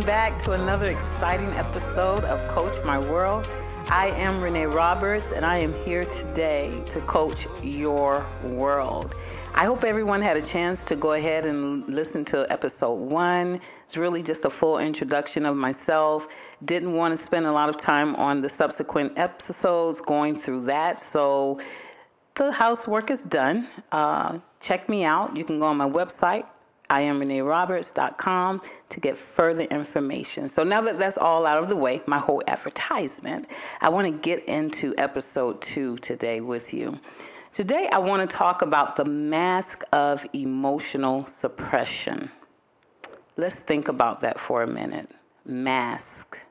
Welcome 0.00 0.14
back 0.14 0.38
to 0.44 0.52
another 0.52 0.86
exciting 0.86 1.50
episode 1.58 2.24
of 2.24 2.40
Coach 2.48 2.82
My 2.86 2.98
World. 2.98 3.52
I 3.90 4.06
am 4.06 4.40
Renee 4.40 4.64
Roberts, 4.64 5.32
and 5.32 5.44
I 5.44 5.58
am 5.58 5.74
here 5.84 6.06
today 6.06 6.82
to 6.88 7.02
coach 7.02 7.46
your 7.62 8.26
world. 8.42 9.14
I 9.54 9.66
hope 9.66 9.84
everyone 9.84 10.22
had 10.22 10.38
a 10.38 10.42
chance 10.42 10.82
to 10.84 10.96
go 10.96 11.12
ahead 11.12 11.44
and 11.44 11.86
listen 11.86 12.24
to 12.26 12.50
episode 12.50 12.94
one. 12.94 13.60
It's 13.84 13.98
really 13.98 14.22
just 14.22 14.46
a 14.46 14.48
full 14.48 14.78
introduction 14.78 15.44
of 15.44 15.54
myself. 15.54 16.56
Didn't 16.64 16.94
want 16.94 17.12
to 17.12 17.18
spend 17.18 17.44
a 17.44 17.52
lot 17.52 17.68
of 17.68 17.76
time 17.76 18.16
on 18.16 18.40
the 18.40 18.48
subsequent 18.48 19.18
episodes 19.18 20.00
going 20.00 20.34
through 20.34 20.64
that, 20.64 20.98
so 20.98 21.60
the 22.36 22.52
housework 22.52 23.10
is 23.10 23.26
done. 23.26 23.68
Uh, 23.92 24.38
check 24.60 24.88
me 24.88 25.04
out. 25.04 25.36
You 25.36 25.44
can 25.44 25.58
go 25.58 25.66
on 25.66 25.76
my 25.76 25.90
website, 25.90 26.46
I 26.90 27.02
am 27.02 27.20
ReneeRoberts.com 27.20 28.62
to 28.88 29.00
get 29.00 29.16
further 29.16 29.62
information. 29.62 30.48
So 30.48 30.64
now 30.64 30.80
that 30.80 30.98
that's 30.98 31.16
all 31.16 31.46
out 31.46 31.58
of 31.58 31.68
the 31.68 31.76
way, 31.76 32.02
my 32.08 32.18
whole 32.18 32.42
advertisement, 32.48 33.46
I 33.80 33.90
want 33.90 34.08
to 34.08 34.12
get 34.12 34.44
into 34.46 34.92
episode 34.98 35.62
two 35.62 35.98
today 35.98 36.40
with 36.40 36.74
you. 36.74 36.98
Today, 37.52 37.88
I 37.92 37.98
want 37.98 38.28
to 38.28 38.36
talk 38.36 38.60
about 38.60 38.96
the 38.96 39.04
mask 39.04 39.84
of 39.92 40.26
emotional 40.32 41.26
suppression. 41.26 42.30
Let's 43.36 43.60
think 43.60 43.86
about 43.86 44.20
that 44.22 44.40
for 44.40 44.62
a 44.62 44.66
minute. 44.66 45.08
Mask. 45.44 46.44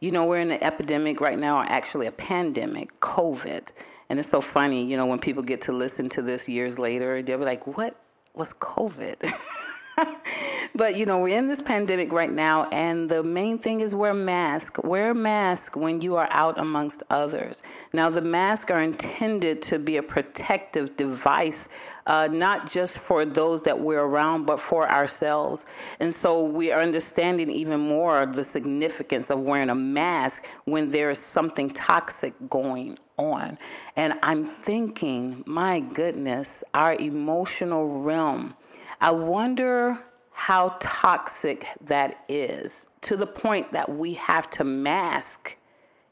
You 0.00 0.10
know, 0.10 0.26
we're 0.26 0.40
in 0.40 0.50
an 0.50 0.62
epidemic 0.62 1.20
right 1.20 1.38
now, 1.38 1.58
or 1.58 1.64
actually 1.64 2.06
a 2.08 2.12
pandemic, 2.12 2.98
COVID. 3.00 3.70
And 4.08 4.18
it's 4.18 4.28
so 4.28 4.40
funny, 4.40 4.84
you 4.84 4.96
know, 4.96 5.06
when 5.06 5.20
people 5.20 5.44
get 5.44 5.62
to 5.62 5.72
listen 5.72 6.08
to 6.10 6.22
this 6.22 6.48
years 6.48 6.76
later, 6.76 7.22
they'll 7.22 7.38
be 7.38 7.44
like, 7.44 7.66
what 7.66 7.96
was 8.34 8.52
COVID? 8.54 9.32
but 10.74 10.96
you 10.96 11.06
know, 11.06 11.20
we're 11.20 11.36
in 11.36 11.48
this 11.48 11.62
pandemic 11.62 12.12
right 12.12 12.30
now, 12.30 12.64
and 12.70 13.08
the 13.08 13.22
main 13.22 13.58
thing 13.58 13.80
is 13.80 13.94
wear 13.94 14.12
mask. 14.12 14.82
Wear 14.84 15.10
a 15.10 15.14
mask 15.14 15.76
when 15.76 16.00
you 16.00 16.16
are 16.16 16.28
out 16.30 16.58
amongst 16.58 17.02
others. 17.10 17.62
Now, 17.92 18.10
the 18.10 18.22
masks 18.22 18.70
are 18.70 18.82
intended 18.82 19.62
to 19.62 19.78
be 19.78 19.96
a 19.96 20.02
protective 20.02 20.96
device, 20.96 21.68
uh, 22.06 22.28
not 22.30 22.70
just 22.70 22.98
for 22.98 23.24
those 23.24 23.62
that 23.64 23.80
we're 23.80 24.02
around, 24.02 24.46
but 24.46 24.60
for 24.60 24.88
ourselves. 24.88 25.66
And 25.98 26.12
so 26.12 26.42
we 26.44 26.72
are 26.72 26.80
understanding 26.80 27.50
even 27.50 27.80
more 27.80 28.26
the 28.26 28.44
significance 28.44 29.30
of 29.30 29.40
wearing 29.40 29.70
a 29.70 29.74
mask 29.74 30.44
when 30.64 30.90
there 30.90 31.10
is 31.10 31.18
something 31.18 31.70
toxic 31.70 32.34
going 32.50 32.98
on. 33.16 33.58
And 33.96 34.14
I'm 34.22 34.44
thinking, 34.44 35.42
my 35.46 35.80
goodness, 35.80 36.62
our 36.74 36.94
emotional 36.94 38.02
realm 38.02 38.54
I 39.00 39.10
wonder 39.10 39.98
how 40.32 40.76
toxic 40.80 41.66
that 41.80 42.24
is 42.28 42.86
to 43.02 43.16
the 43.16 43.26
point 43.26 43.72
that 43.72 43.88
we 43.88 44.14
have 44.14 44.50
to 44.50 44.64
mask 44.64 45.56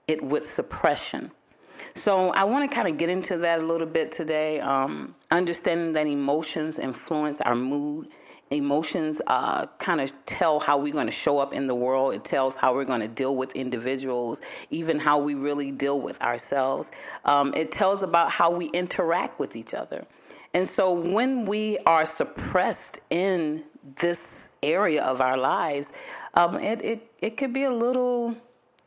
it 0.08 0.22
with 0.22 0.46
suppression. 0.46 1.30
So 1.94 2.30
I 2.30 2.44
want 2.44 2.68
to 2.68 2.74
kind 2.74 2.88
of 2.88 2.96
get 2.96 3.08
into 3.08 3.38
that 3.38 3.60
a 3.60 3.66
little 3.66 3.86
bit 3.86 4.10
today. 4.10 4.60
Um, 4.60 5.14
understanding 5.30 5.92
that 5.92 6.06
emotions 6.06 6.78
influence 6.78 7.40
our 7.40 7.55
mood. 7.55 8.08
Emotions 8.50 9.20
uh, 9.27 9.67
kind 9.78 10.00
of 10.00 10.12
tell 10.27 10.61
how 10.61 10.78
we're 10.78 10.92
going 10.92 11.06
to 11.06 11.12
show 11.12 11.39
up 11.39 11.52
in 11.52 11.67
the 11.67 11.74
world. 11.74 12.14
It 12.14 12.24
tells 12.24 12.56
how 12.56 12.74
we're 12.74 12.84
going 12.84 13.00
to 13.00 13.08
deal 13.08 13.34
with 13.34 13.55
individuals, 13.55 14.40
even 14.70 14.98
how 14.98 15.18
we 15.18 15.34
really 15.34 15.70
deal 15.70 16.00
with 16.00 16.20
ourselves. 16.23 16.92
Um, 17.24 17.52
it 17.55 17.73
tells 17.73 18.02
about 18.02 18.30
how 18.30 18.50
we 18.50 18.67
interact 18.67 19.39
with 19.39 19.56
each 19.56 19.74
other. 19.74 20.06
And 20.52 20.67
so 20.67 20.92
when 20.92 21.45
we 21.45 21.78
are 21.86 22.05
suppressed 22.05 23.00
in 23.11 23.64
this 23.96 24.50
area 24.62 25.05
of 25.05 25.20
our 25.20 25.36
lives, 25.36 25.92
um, 26.34 26.56
it, 26.56 26.84
it, 26.84 27.12
it 27.20 27.36
could 27.36 27.52
be 27.52 27.64
a 27.64 27.70
little 27.70 28.36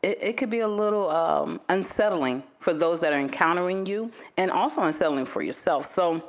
it, 0.02 0.18
it 0.22 0.36
could 0.36 0.50
be 0.50 0.60
a 0.60 0.68
little 0.68 1.10
um, 1.10 1.60
unsettling 1.68 2.42
for 2.60 2.72
those 2.72 3.00
that 3.00 3.12
are 3.12 3.18
encountering 3.18 3.86
you 3.86 4.12
and 4.36 4.50
also 4.50 4.82
unsettling 4.82 5.24
for 5.24 5.42
yourself. 5.42 5.84
So, 5.84 6.22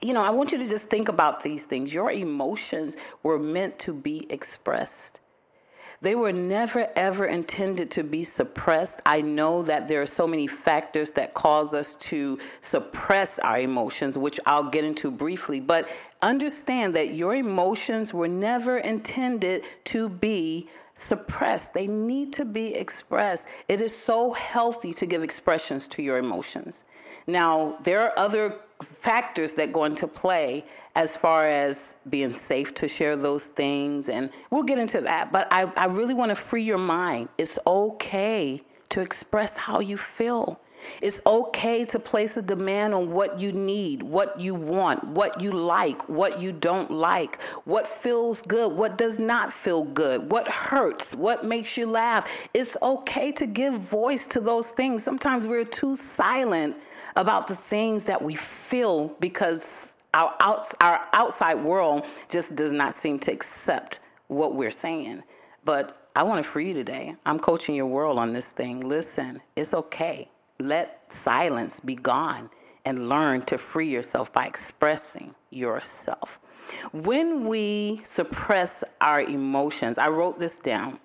you 0.00 0.14
know, 0.14 0.22
I 0.22 0.30
want 0.30 0.52
you 0.52 0.58
to 0.58 0.66
just 0.66 0.88
think 0.88 1.08
about 1.08 1.42
these 1.42 1.66
things. 1.66 1.92
Your 1.92 2.10
emotions 2.10 2.96
were 3.22 3.38
meant 3.38 3.78
to 3.80 3.92
be 3.92 4.26
expressed. 4.30 5.20
They 6.02 6.14
were 6.14 6.32
never 6.32 6.88
ever 6.96 7.26
intended 7.26 7.90
to 7.92 8.02
be 8.02 8.24
suppressed. 8.24 9.02
I 9.04 9.20
know 9.20 9.62
that 9.64 9.86
there 9.86 10.00
are 10.00 10.06
so 10.06 10.26
many 10.26 10.46
factors 10.46 11.10
that 11.12 11.34
cause 11.34 11.74
us 11.74 11.94
to 11.96 12.38
suppress 12.62 13.38
our 13.38 13.60
emotions, 13.60 14.16
which 14.16 14.40
I'll 14.46 14.70
get 14.70 14.84
into 14.84 15.10
briefly, 15.10 15.60
but 15.60 15.90
understand 16.22 16.94
that 16.94 17.12
your 17.12 17.34
emotions 17.34 18.14
were 18.14 18.28
never 18.28 18.78
intended 18.78 19.62
to 19.84 20.08
be 20.08 20.70
suppressed. 20.94 21.74
They 21.74 21.86
need 21.86 22.32
to 22.34 22.46
be 22.46 22.74
expressed. 22.74 23.48
It 23.68 23.82
is 23.82 23.94
so 23.94 24.32
healthy 24.32 24.94
to 24.94 25.06
give 25.06 25.22
expressions 25.22 25.86
to 25.88 26.02
your 26.02 26.16
emotions. 26.16 26.86
Now, 27.26 27.78
there 27.82 28.02
are 28.02 28.18
other 28.18 28.56
factors 28.82 29.54
that 29.54 29.72
go 29.72 29.84
into 29.84 30.06
play 30.06 30.64
as 30.96 31.16
far 31.16 31.46
as 31.46 31.96
being 32.08 32.32
safe 32.32 32.74
to 32.74 32.88
share 32.88 33.16
those 33.16 33.48
things. 33.48 34.08
And 34.08 34.30
we'll 34.50 34.64
get 34.64 34.78
into 34.78 35.00
that. 35.02 35.32
But 35.32 35.48
I, 35.50 35.70
I 35.76 35.86
really 35.86 36.14
want 36.14 36.30
to 36.30 36.34
free 36.34 36.62
your 36.62 36.78
mind. 36.78 37.28
It's 37.38 37.58
okay 37.66 38.62
to 38.90 39.00
express 39.00 39.56
how 39.56 39.80
you 39.80 39.96
feel. 39.96 40.60
It's 41.02 41.20
okay 41.26 41.84
to 41.86 41.98
place 41.98 42.36
a 42.38 42.42
demand 42.42 42.94
on 42.94 43.10
what 43.10 43.38
you 43.38 43.52
need, 43.52 44.02
what 44.02 44.40
you 44.40 44.54
want, 44.54 45.04
what 45.04 45.40
you 45.40 45.50
like, 45.50 46.08
what 46.08 46.40
you 46.40 46.52
don't 46.52 46.90
like, 46.90 47.40
what 47.64 47.86
feels 47.86 48.42
good, 48.42 48.72
what 48.72 48.96
does 48.96 49.18
not 49.18 49.52
feel 49.52 49.84
good, 49.84 50.30
what 50.30 50.48
hurts, 50.48 51.14
what 51.14 51.44
makes 51.44 51.76
you 51.76 51.86
laugh. 51.86 52.48
It's 52.54 52.76
okay 52.82 53.30
to 53.32 53.46
give 53.46 53.74
voice 53.74 54.26
to 54.28 54.40
those 54.40 54.70
things. 54.70 55.04
Sometimes 55.04 55.46
we're 55.46 55.64
too 55.64 55.94
silent 55.94 56.76
about 57.16 57.46
the 57.46 57.54
things 57.54 58.06
that 58.06 58.22
we 58.22 58.34
feel 58.34 59.08
because 59.20 59.94
our, 60.14 60.34
outs, 60.40 60.74
our 60.80 61.06
outside 61.12 61.56
world 61.56 62.04
just 62.28 62.56
does 62.56 62.72
not 62.72 62.94
seem 62.94 63.18
to 63.20 63.32
accept 63.32 64.00
what 64.28 64.54
we're 64.54 64.70
saying. 64.70 65.22
But 65.64 66.08
I 66.16 66.22
want 66.22 66.42
to 66.42 66.48
free 66.48 66.68
you 66.68 66.74
today. 66.74 67.14
I'm 67.24 67.38
coaching 67.38 67.74
your 67.74 67.86
world 67.86 68.18
on 68.18 68.32
this 68.32 68.52
thing. 68.52 68.80
Listen, 68.80 69.40
it's 69.56 69.74
okay. 69.74 70.28
Let 70.58 71.12
silence 71.12 71.80
be 71.80 71.94
gone 71.94 72.50
and 72.84 73.08
learn 73.08 73.42
to 73.42 73.58
free 73.58 73.88
yourself 73.88 74.32
by 74.32 74.46
expressing 74.46 75.34
yourself. 75.50 76.40
When 76.92 77.46
we 77.46 78.00
suppress 78.04 78.84
our 79.00 79.20
emotions, 79.20 79.98
I 79.98 80.08
wrote 80.08 80.38
this 80.38 80.58
down. 80.58 80.98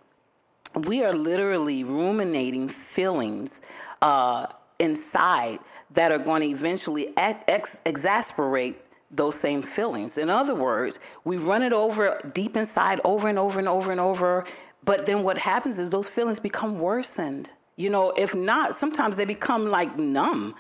We 0.88 1.04
are 1.04 1.14
literally 1.14 1.84
ruminating 1.84 2.68
feelings 2.68 3.62
uh, 4.02 4.48
inside 4.80 5.60
that 5.92 6.12
are 6.12 6.20
going 6.20 6.42
to 6.42 6.48
eventually 6.48 7.12
ex- 7.18 7.82
exasperate 7.86 8.78
those 9.12 9.40
same 9.40 9.62
feelings. 9.62 10.18
In 10.18 10.30
other 10.30 10.56
words, 10.56 11.00
we 11.24 11.38
run 11.38 11.62
it 11.64 11.74
over 11.74 12.20
deep 12.34 12.56
inside 12.56 13.00
over 13.06 13.28
and 13.28 13.40
over 13.40 13.60
and 13.60 13.68
over 13.68 13.92
and 13.92 14.00
over. 14.00 14.46
But 14.84 15.06
then 15.06 15.24
what 15.24 15.38
happens 15.38 15.80
is 15.80 15.90
those 15.90 16.08
feelings 16.08 16.40
become 16.40 16.80
worsened. 16.80 17.50
You 17.76 17.90
know, 17.90 18.14
if 18.18 18.36
not, 18.36 18.76
sometimes 18.76 19.18
they 19.18 19.26
become 19.26 19.70
like 19.70 19.98
numb. 19.98 20.56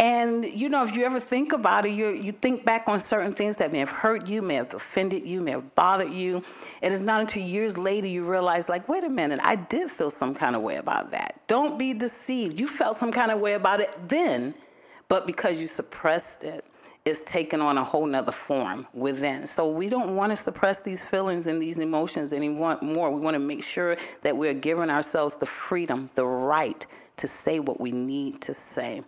And 0.00 0.46
you 0.46 0.70
know, 0.70 0.82
if 0.82 0.96
you 0.96 1.04
ever 1.04 1.20
think 1.20 1.52
about 1.52 1.84
it, 1.84 1.90
you 1.90 2.08
you 2.08 2.32
think 2.32 2.64
back 2.64 2.84
on 2.88 3.00
certain 3.00 3.34
things 3.34 3.58
that 3.58 3.70
may 3.70 3.80
have 3.80 3.90
hurt 3.90 4.26
you, 4.26 4.40
may 4.40 4.54
have 4.54 4.72
offended 4.72 5.26
you, 5.26 5.42
may 5.42 5.50
have 5.50 5.74
bothered 5.74 6.10
you, 6.10 6.42
and 6.80 6.94
it's 6.94 7.02
not 7.02 7.20
until 7.20 7.42
years 7.42 7.76
later 7.76 8.06
you 8.06 8.24
realize, 8.24 8.70
like, 8.70 8.88
wait 8.88 9.04
a 9.04 9.10
minute, 9.10 9.40
I 9.42 9.56
did 9.56 9.90
feel 9.90 10.10
some 10.10 10.34
kind 10.34 10.56
of 10.56 10.62
way 10.62 10.76
about 10.76 11.10
that. 11.10 11.42
Don't 11.48 11.78
be 11.78 11.92
deceived. 11.92 12.58
You 12.58 12.66
felt 12.66 12.96
some 12.96 13.12
kind 13.12 13.30
of 13.30 13.40
way 13.40 13.52
about 13.52 13.80
it 13.80 13.94
then, 14.08 14.54
but 15.08 15.26
because 15.26 15.60
you 15.60 15.66
suppressed 15.66 16.44
it, 16.44 16.64
it's 17.04 17.22
taken 17.22 17.60
on 17.60 17.76
a 17.76 17.84
whole 17.84 18.06
nother 18.06 18.32
form 18.32 18.86
within. 18.94 19.46
So 19.46 19.70
we 19.70 19.90
don't 19.90 20.16
want 20.16 20.32
to 20.32 20.36
suppress 20.36 20.80
these 20.80 21.04
feelings 21.04 21.46
and 21.46 21.60
these 21.60 21.78
emotions 21.78 22.32
anymore. 22.32 22.78
We 22.80 23.20
want 23.20 23.34
to 23.34 23.38
make 23.38 23.62
sure 23.62 23.96
that 24.22 24.34
we're 24.34 24.54
giving 24.54 24.88
ourselves 24.88 25.36
the 25.36 25.46
freedom, 25.46 26.08
the 26.14 26.24
right 26.24 26.86
to 27.18 27.26
say 27.26 27.60
what 27.60 27.78
we 27.78 27.92
need 27.92 28.40
to 28.42 28.54
say. 28.54 29.02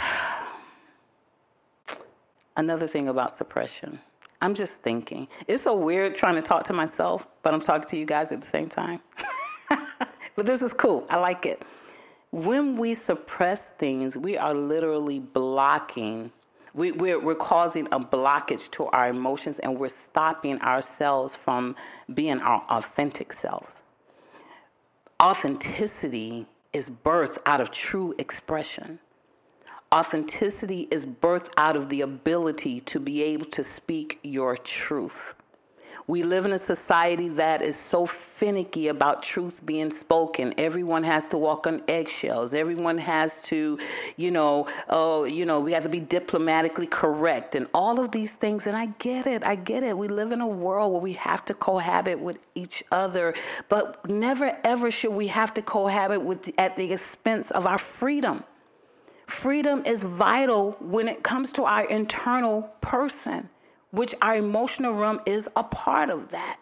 Another 2.56 2.86
thing 2.86 3.08
about 3.08 3.32
suppression. 3.32 4.00
I'm 4.42 4.54
just 4.54 4.80
thinking. 4.82 5.28
It's 5.46 5.62
so 5.64 5.76
weird 5.76 6.14
trying 6.14 6.36
to 6.36 6.42
talk 6.42 6.64
to 6.64 6.72
myself, 6.72 7.28
but 7.42 7.52
I'm 7.52 7.60
talking 7.60 7.88
to 7.88 7.96
you 7.98 8.06
guys 8.06 8.32
at 8.32 8.40
the 8.40 8.46
same 8.46 8.68
time. 8.68 9.00
but 10.36 10.46
this 10.46 10.62
is 10.62 10.72
cool. 10.72 11.06
I 11.10 11.18
like 11.18 11.44
it. 11.44 11.62
When 12.30 12.76
we 12.76 12.94
suppress 12.94 13.70
things, 13.70 14.16
we 14.16 14.38
are 14.38 14.54
literally 14.54 15.18
blocking, 15.18 16.30
we, 16.72 16.92
we're, 16.92 17.18
we're 17.18 17.34
causing 17.34 17.86
a 17.86 17.98
blockage 17.98 18.70
to 18.72 18.86
our 18.86 19.08
emotions 19.08 19.58
and 19.58 19.78
we're 19.78 19.88
stopping 19.88 20.60
ourselves 20.62 21.34
from 21.34 21.74
being 22.12 22.40
our 22.40 22.64
authentic 22.70 23.32
selves. 23.32 23.82
Authenticity 25.20 26.46
is 26.72 26.88
birthed 26.88 27.38
out 27.44 27.60
of 27.60 27.70
true 27.72 28.14
expression. 28.16 29.00
Authenticity 29.92 30.86
is 30.92 31.04
birthed 31.04 31.48
out 31.56 31.74
of 31.74 31.88
the 31.88 32.00
ability 32.00 32.78
to 32.78 33.00
be 33.00 33.24
able 33.24 33.46
to 33.46 33.64
speak 33.64 34.20
your 34.22 34.56
truth. 34.56 35.34
We 36.06 36.22
live 36.22 36.44
in 36.44 36.52
a 36.52 36.58
society 36.58 37.28
that 37.30 37.60
is 37.60 37.74
so 37.74 38.06
finicky 38.06 38.86
about 38.86 39.24
truth 39.24 39.66
being 39.66 39.90
spoken. 39.90 40.54
Everyone 40.58 41.02
has 41.02 41.26
to 41.28 41.38
walk 41.38 41.66
on 41.66 41.82
eggshells. 41.88 42.54
Everyone 42.54 42.98
has 42.98 43.42
to, 43.46 43.80
you 44.16 44.30
know, 44.30 44.68
oh, 44.88 45.24
you 45.24 45.44
know, 45.44 45.58
we 45.58 45.72
have 45.72 45.82
to 45.82 45.88
be 45.88 45.98
diplomatically 45.98 46.86
correct 46.86 47.56
and 47.56 47.66
all 47.74 47.98
of 47.98 48.12
these 48.12 48.36
things. 48.36 48.68
And 48.68 48.76
I 48.76 48.86
get 49.00 49.26
it. 49.26 49.42
I 49.42 49.56
get 49.56 49.82
it. 49.82 49.98
We 49.98 50.06
live 50.06 50.30
in 50.30 50.40
a 50.40 50.46
world 50.46 50.92
where 50.92 51.02
we 51.02 51.14
have 51.14 51.44
to 51.46 51.54
cohabit 51.54 52.20
with 52.20 52.40
each 52.54 52.84
other, 52.92 53.34
but 53.68 54.08
never 54.08 54.56
ever 54.62 54.88
should 54.92 55.14
we 55.14 55.26
have 55.26 55.52
to 55.54 55.62
cohabit 55.62 56.22
with 56.22 56.48
at 56.58 56.76
the 56.76 56.92
expense 56.92 57.50
of 57.50 57.66
our 57.66 57.78
freedom. 57.78 58.44
Freedom 59.30 59.84
is 59.86 60.02
vital 60.02 60.72
when 60.80 61.06
it 61.06 61.22
comes 61.22 61.52
to 61.52 61.62
our 61.62 61.88
internal 61.88 62.62
person 62.80 63.48
which 63.92 64.12
our 64.20 64.36
emotional 64.36 64.92
realm 64.92 65.20
is 65.24 65.48
a 65.54 65.62
part 65.62 66.10
of 66.10 66.30
that. 66.30 66.58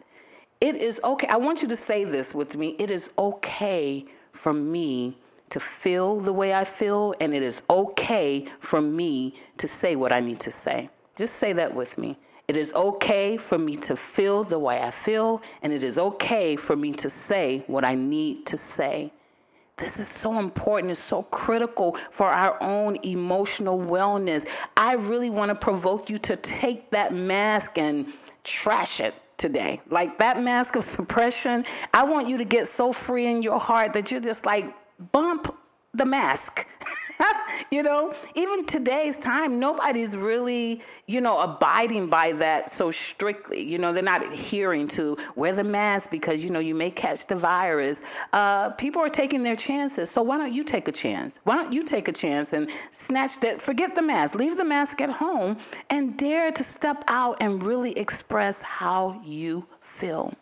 It 0.61 0.75
is 0.77 1.01
okay. 1.03 1.27
I 1.29 1.39
want 1.39 1.63
you 1.63 1.69
to 1.69 1.77
say 1.77 2.05
this 2.05 2.35
with 2.35 2.57
me. 2.57 2.77
It 2.79 2.91
is 2.91 3.11
okay 3.19 4.05
for 4.33 4.53
me 4.53 5.17
to 5.49 5.59
feel 5.59 6.21
the 6.21 6.33
way 6.33 6.53
I 6.53 6.65
feel, 6.65 7.15
and 7.21 7.33
it 7.33 7.43
is 7.43 7.63
okay 7.71 8.45
for 8.61 8.83
me 8.83 9.33
to 9.57 9.67
say 9.67 9.97
what 9.97 10.13
I 10.13 10.21
need 10.21 10.41
to 10.41 10.51
say. 10.51 10.91
Just 11.17 11.37
say 11.37 11.55
that 11.55 11.75
with 11.75 11.97
me. 11.97 12.19
It 12.49 12.57
is 12.59 12.75
okay 12.75 13.39
for 13.39 13.57
me 13.59 13.77
to 13.77 13.97
feel 13.97 14.45
the 14.45 14.59
way 14.59 14.83
I 14.83 14.91
feel, 14.91 15.41
and 15.63 15.73
it 15.73 15.83
is 15.83 15.97
okay 15.97 16.55
for 16.55 16.77
me 16.77 16.93
to 16.93 17.09
say 17.09 17.65
what 17.67 17.83
I 17.83 17.95
need 17.95 18.45
to 18.47 18.59
say. 18.59 19.13
This 19.79 20.01
is 20.01 20.09
so 20.09 20.39
important. 20.39 20.91
It's 20.91 21.01
so 21.01 21.23
critical 21.23 21.93
for 21.95 22.27
our 22.27 22.61
own 22.63 22.97
emotional 23.05 23.79
wellness. 23.79 24.47
I 24.77 24.95
really 24.95 25.31
want 25.31 25.51
to 25.51 25.55
provoke 25.55 26.11
you 26.11 26.19
to 26.19 26.37
take 26.37 26.91
that 26.91 27.15
mask 27.15 27.79
and 27.79 28.07
trash 28.45 29.01
it 29.01 29.15
today. 29.37 29.81
Like 29.89 30.19
that 30.19 30.43
mask 30.43 30.77
of 30.77 30.85
suppression, 30.85 31.65
I 31.95 32.05
want 32.05 32.29
you 32.29 32.39
to 32.39 32.45
get 32.45 32.67
so 32.67 32.93
free 32.93 33.27
in 33.27 33.43
your 33.43 33.59
heart 33.61 33.93
that 33.93 34.11
you're 34.11 34.21
just 34.21 34.45
like, 34.45 34.67
bump 35.13 35.55
the 35.99 36.07
mask. 36.07 36.67
you 37.71 37.83
know, 37.83 38.15
even 38.35 38.65
today's 38.65 39.19
time, 39.19 39.59
nobody's 39.59 40.17
really, 40.17 40.83
you 41.07 41.21
know, 41.21 41.41
abiding 41.41 42.09
by 42.09 42.33
that 42.33 42.71
so 42.71 42.91
strictly. 42.91 43.63
You 43.63 43.79
know, 43.79 43.93
they're 43.93 44.03
not 44.03 44.25
adhering 44.25 44.89
to 44.89 45.17
wear 45.37 45.53
the 45.53 45.65
mask 45.65 46.11
because, 46.11 46.45
you 46.45 46.51
know, 46.51 46.61
you 46.61 46.75
may 46.75 46.91
catch 46.91 47.27
the 47.27 47.37
virus. 47.37 48.03
Uh, 48.33 48.71
people 48.71 49.03
are 49.03 49.09
taking 49.09 49.43
their 49.43 49.57
chances. 49.57 50.11
So 50.11 50.23
why 50.23 50.39
don't 50.39 50.53
you 50.53 50.65
take 50.65 50.89
a 50.89 50.93
chance? 50.93 51.41
Why 51.45 51.57
don't 51.57 51.73
you 51.73 51.83
take 51.83 52.09
a 52.09 52.13
chance 52.13 52.53
and 52.53 52.71
snatch 52.91 53.41
that, 53.41 53.61
forget 53.61 53.95
the 53.95 54.03
mask, 54.03 54.35
leave 54.35 54.57
the 54.57 54.65
mask 54.65 55.01
at 55.01 55.11
home 55.11 55.59
and 55.91 56.17
dare 56.17 56.53
to 56.53 56.65
step 56.65 57.03
out 57.09 57.37
and 57.41 57.63
really 57.63 57.93
express 57.99 58.63
how 58.63 59.21
you 59.25 59.67
feel. 59.81 60.35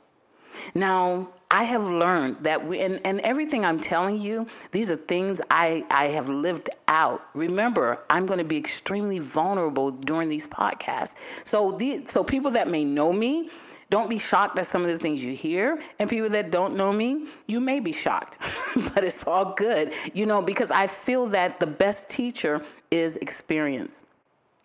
Now, 0.74 1.28
I 1.50 1.62
have 1.62 1.84
learned 1.84 2.36
that 2.44 2.66
we, 2.66 2.80
and, 2.80 3.00
and 3.04 3.20
everything 3.20 3.64
I'm 3.64 3.78
telling 3.78 4.20
you, 4.20 4.48
these 4.72 4.90
are 4.90 4.96
things 4.96 5.40
I, 5.50 5.84
I 5.90 6.06
have 6.06 6.28
lived 6.28 6.70
out. 6.88 7.22
Remember, 7.34 8.02
I'm 8.10 8.26
going 8.26 8.40
to 8.40 8.44
be 8.44 8.56
extremely 8.56 9.20
vulnerable 9.20 9.92
during 9.92 10.28
these 10.28 10.48
podcasts. 10.48 11.14
So, 11.44 11.72
the, 11.72 12.04
so 12.06 12.24
people 12.24 12.50
that 12.52 12.68
may 12.68 12.84
know 12.84 13.12
me, 13.12 13.50
don't 13.88 14.10
be 14.10 14.18
shocked 14.18 14.58
at 14.58 14.66
some 14.66 14.82
of 14.82 14.88
the 14.88 14.98
things 14.98 15.24
you 15.24 15.34
hear. 15.34 15.80
And 15.98 16.10
people 16.10 16.28
that 16.30 16.50
don't 16.50 16.76
know 16.76 16.92
me, 16.92 17.28
you 17.46 17.60
may 17.60 17.78
be 17.78 17.92
shocked, 17.92 18.38
but 18.94 19.04
it's 19.04 19.26
all 19.26 19.54
good, 19.54 19.92
you 20.12 20.26
know, 20.26 20.42
because 20.42 20.70
I 20.72 20.88
feel 20.88 21.26
that 21.28 21.60
the 21.60 21.66
best 21.68 22.10
teacher 22.10 22.62
is 22.90 23.16
experience. 23.18 24.02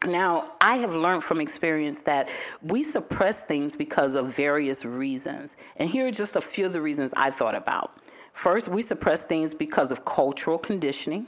Now, 0.06 0.54
I 0.60 0.78
have 0.78 0.96
learned 0.96 1.24
from 1.24 1.40
experience 1.40 2.02
that 2.04 2.28
we 2.64 2.82
suppress 2.82 3.44
things 3.44 3.76
because 3.76 4.16
of 4.16 4.36
various 4.36 4.84
reasons. 4.84 5.58
And 5.76 5.90
here 5.90 6.08
are 6.08 6.12
just 6.12 6.36
a 6.36 6.42
few 6.42 6.66
of 6.66 6.74
the 6.74 6.82
reasons 6.82 7.14
I 7.16 7.30
thought 7.30 7.54
about. 7.54 7.92
First, 8.34 8.68
we 8.68 8.82
suppress 8.82 9.26
things 9.28 9.54
because 9.54 9.92
of 9.92 10.04
cultural 10.04 10.58
conditioning. 10.58 11.28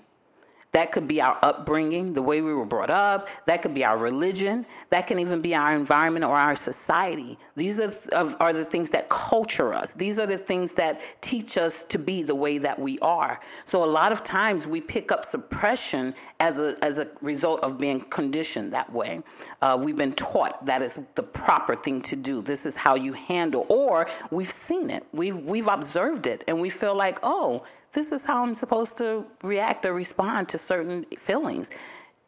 That 0.74 0.92
could 0.92 1.08
be 1.08 1.22
our 1.22 1.38
upbringing, 1.44 2.14
the 2.14 2.24
way 2.24 2.42
we 2.42 2.52
were 2.52 2.66
brought 2.66 2.90
up. 2.90 3.30
That 3.46 3.62
could 3.62 3.76
be 3.76 3.86
our 3.86 3.98
religion. 3.98 4.66
That 4.90 5.06
can 5.06 5.20
even 5.20 5.40
be 5.40 5.54
our 5.54 5.76
environment 5.76 6.26
or 6.26 6.36
our 6.36 6.56
society. 6.56 7.38
These 7.56 7.80
are, 7.80 8.36
are 8.40 8.54
the 8.54 8.66
things 8.66 8.90
that 8.90 9.08
culture 9.08 9.72
us. 9.72 9.94
These 9.94 10.18
are 10.18 10.26
the 10.26 10.38
things 10.38 10.74
that 10.76 11.02
teach 11.22 11.60
us 11.60 11.84
to 11.86 12.00
be 12.00 12.24
the 12.24 12.34
way 12.34 12.58
that 12.58 12.80
we 12.80 12.98
are. 13.00 13.40
So 13.66 13.84
a 13.84 13.86
lot 13.86 14.12
of 14.12 14.24
times 14.24 14.66
we 14.66 14.82
pick 14.82 15.12
up 15.12 15.24
suppression 15.24 16.16
as 16.40 16.60
a, 16.60 16.76
as 16.84 16.98
a 16.98 17.08
result 17.22 17.64
of 17.64 17.78
being 17.78 18.02
conditioned 18.02 18.74
that 18.74 18.92
way. 18.92 19.22
Uh, 19.62 19.80
we've 19.80 19.96
been 19.96 20.14
taught 20.14 20.66
that 20.66 20.82
is 20.82 21.00
the 21.14 21.24
proper 21.24 21.76
thing 21.76 22.02
to 22.02 22.16
do. 22.16 22.42
This 22.42 22.66
is 22.66 22.76
how 22.76 22.96
you 22.96 23.14
handle, 23.14 23.68
or 23.70 24.08
we've 24.32 24.48
seen 24.48 24.90
it. 24.90 25.06
We've, 25.14 25.38
we've 25.38 25.68
observed 25.68 26.26
it 26.26 26.44
and 26.48 26.60
we 26.60 26.72
feel 26.72 26.96
like, 26.96 27.20
oh, 27.22 27.64
this 27.94 28.12
is 28.12 28.26
how 28.26 28.44
I'm 28.44 28.54
supposed 28.54 28.98
to 28.98 29.26
react 29.44 29.86
or 29.86 29.94
respond 29.94 30.50
to 30.50 30.58
certain 30.58 31.04
feelings. 31.18 31.72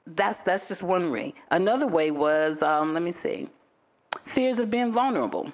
That's 0.08 0.42
that's 0.42 0.68
just 0.68 0.84
one 0.84 1.12
way. 1.12 1.34
Another 1.50 1.88
way 1.88 2.12
was, 2.12 2.62
um, 2.62 2.94
let 2.94 3.02
me 3.02 3.12
see, 3.12 3.50
fears 4.24 4.60
of 4.60 4.70
being 4.70 4.94
vulnerable. 4.94 5.52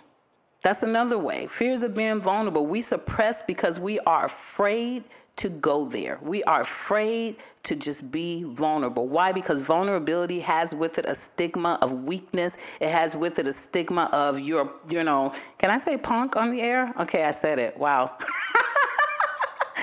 That's 0.61 0.83
another 0.83 1.17
way. 1.17 1.47
Fears 1.47 1.81
of 1.81 1.95
being 1.95 2.21
vulnerable. 2.21 2.67
We 2.67 2.81
suppress 2.81 3.41
because 3.41 3.79
we 3.79 3.99
are 4.01 4.25
afraid 4.25 5.03
to 5.37 5.49
go 5.49 5.85
there. 5.85 6.19
We 6.21 6.43
are 6.43 6.61
afraid 6.61 7.37
to 7.63 7.75
just 7.75 8.11
be 8.11 8.43
vulnerable. 8.43 9.07
Why? 9.07 9.31
Because 9.31 9.61
vulnerability 9.61 10.41
has 10.41 10.75
with 10.75 10.99
it 10.99 11.05
a 11.05 11.15
stigma 11.15 11.79
of 11.81 12.03
weakness. 12.03 12.57
It 12.79 12.89
has 12.89 13.15
with 13.15 13.39
it 13.39 13.47
a 13.47 13.53
stigma 13.53 14.07
of 14.11 14.39
your, 14.39 14.71
you 14.87 15.03
know, 15.03 15.33
can 15.57 15.71
I 15.71 15.79
say 15.79 15.97
punk 15.97 16.35
on 16.35 16.51
the 16.51 16.61
air? 16.61 16.93
Okay, 16.99 17.23
I 17.23 17.31
said 17.31 17.57
it. 17.57 17.77
Wow. 17.77 18.15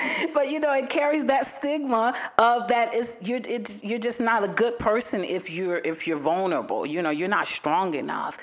but 0.34 0.50
you 0.50 0.60
know, 0.60 0.72
it 0.72 0.88
carries 0.88 1.26
that 1.26 1.46
stigma 1.46 2.14
of 2.38 2.68
that 2.68 2.94
is 2.94 3.18
you're 3.22 3.40
it's, 3.44 3.82
you're 3.84 3.98
just 3.98 4.20
not 4.20 4.44
a 4.44 4.48
good 4.48 4.78
person 4.78 5.24
if 5.24 5.50
you're 5.50 5.78
if 5.78 6.06
you're 6.06 6.18
vulnerable. 6.18 6.86
You 6.86 7.02
know, 7.02 7.10
you're 7.10 7.28
not 7.28 7.46
strong 7.46 7.94
enough. 7.94 8.38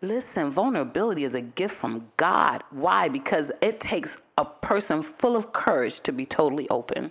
Listen, 0.00 0.50
vulnerability 0.50 1.24
is 1.24 1.34
a 1.34 1.40
gift 1.40 1.74
from 1.74 2.08
God. 2.16 2.62
Why? 2.70 3.08
Because 3.08 3.50
it 3.60 3.80
takes 3.80 4.18
a 4.36 4.44
person 4.44 5.02
full 5.02 5.36
of 5.36 5.52
courage 5.52 6.00
to 6.00 6.12
be 6.12 6.24
totally 6.24 6.68
open. 6.68 7.10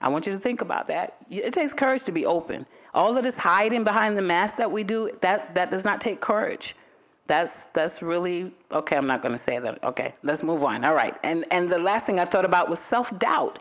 I 0.00 0.08
want 0.08 0.26
you 0.26 0.32
to 0.32 0.38
think 0.38 0.62
about 0.62 0.88
that. 0.88 1.16
It 1.30 1.52
takes 1.52 1.74
courage 1.74 2.04
to 2.04 2.12
be 2.12 2.24
open. 2.24 2.66
All 2.94 3.16
of 3.16 3.22
this 3.22 3.38
hiding 3.38 3.84
behind 3.84 4.16
the 4.16 4.22
mask 4.22 4.56
that 4.56 4.70
we 4.70 4.82
do, 4.82 5.10
that 5.20 5.54
that 5.54 5.70
does 5.70 5.84
not 5.84 6.00
take 6.00 6.20
courage 6.20 6.74
that's 7.26 7.66
that's 7.66 8.02
really 8.02 8.52
okay 8.70 8.96
i'm 8.96 9.06
not 9.06 9.22
going 9.22 9.32
to 9.32 9.38
say 9.38 9.58
that 9.58 9.82
okay 9.84 10.14
let's 10.22 10.42
move 10.42 10.62
on 10.62 10.84
all 10.84 10.94
right. 10.94 11.14
And 11.22 11.44
and 11.50 11.70
the 11.70 11.78
last 11.78 12.06
thing 12.06 12.18
i 12.18 12.24
thought 12.24 12.44
about 12.44 12.68
was 12.68 12.78
self-doubt. 12.78 13.58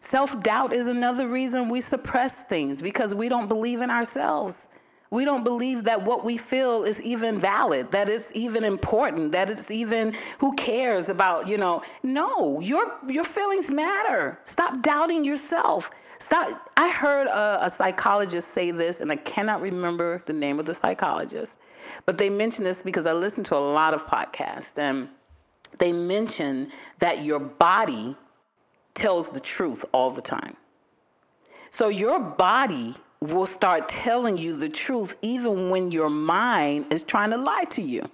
Self-doubt 0.00 0.72
is 0.72 0.88
another 0.88 1.26
reason 1.26 1.68
we 1.68 1.80
suppress 1.80 2.44
things 2.44 2.82
because 2.82 3.14
we 3.14 3.28
don't 3.28 3.48
believe 3.48 3.80
in 3.80 3.90
ourselves. 3.90 4.68
We 5.10 5.24
don't 5.24 5.44
believe 5.44 5.84
that 5.84 6.04
what 6.04 6.24
we 6.24 6.36
feel 6.36 6.82
is 6.82 7.00
even 7.02 7.38
valid 7.38 7.92
that 7.92 8.08
it's 8.08 8.32
even 8.34 8.64
important 8.64 9.32
that 9.32 9.50
it's 9.50 9.70
even 9.70 10.14
who 10.38 10.54
cares 10.54 11.08
about 11.08 11.48
you 11.48 11.58
know. 11.58 11.82
No 12.02 12.60
your 12.60 12.92
your 13.08 13.24
feelings 13.24 13.70
matter. 13.70 14.38
Stop 14.44 14.82
doubting 14.82 15.24
yourself 15.24 15.90
stop 16.18 16.70
i 16.76 16.88
heard 16.90 17.26
a, 17.26 17.66
a 17.66 17.70
psychologist 17.70 18.48
say 18.48 18.70
this 18.70 19.00
and 19.00 19.10
i 19.12 19.16
cannot 19.16 19.60
remember 19.60 20.22
the 20.26 20.32
name 20.32 20.58
of 20.58 20.66
the 20.66 20.74
psychologist 20.74 21.58
but 22.04 22.18
they 22.18 22.28
mention 22.28 22.64
this 22.64 22.82
because 22.82 23.06
I 23.06 23.12
listen 23.12 23.44
to 23.44 23.56
a 23.56 23.58
lot 23.58 23.94
of 23.94 24.06
podcasts 24.06 24.78
and 24.78 25.08
they 25.78 25.92
mention 25.92 26.68
that 26.98 27.24
your 27.24 27.40
body 27.40 28.16
tells 28.94 29.30
the 29.30 29.40
truth 29.40 29.84
all 29.92 30.10
the 30.10 30.22
time. 30.22 30.56
So 31.70 31.88
your 31.88 32.20
body 32.20 32.94
will 33.20 33.46
start 33.46 33.88
telling 33.88 34.38
you 34.38 34.56
the 34.56 34.68
truth 34.68 35.16
even 35.22 35.70
when 35.70 35.90
your 35.90 36.10
mind 36.10 36.92
is 36.92 37.02
trying 37.02 37.30
to 37.30 37.36
lie 37.36 37.64
to 37.70 37.82
you. 37.82 38.08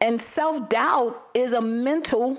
And 0.00 0.20
self 0.20 0.68
doubt 0.68 1.26
is 1.34 1.52
a 1.52 1.60
mental 1.60 2.36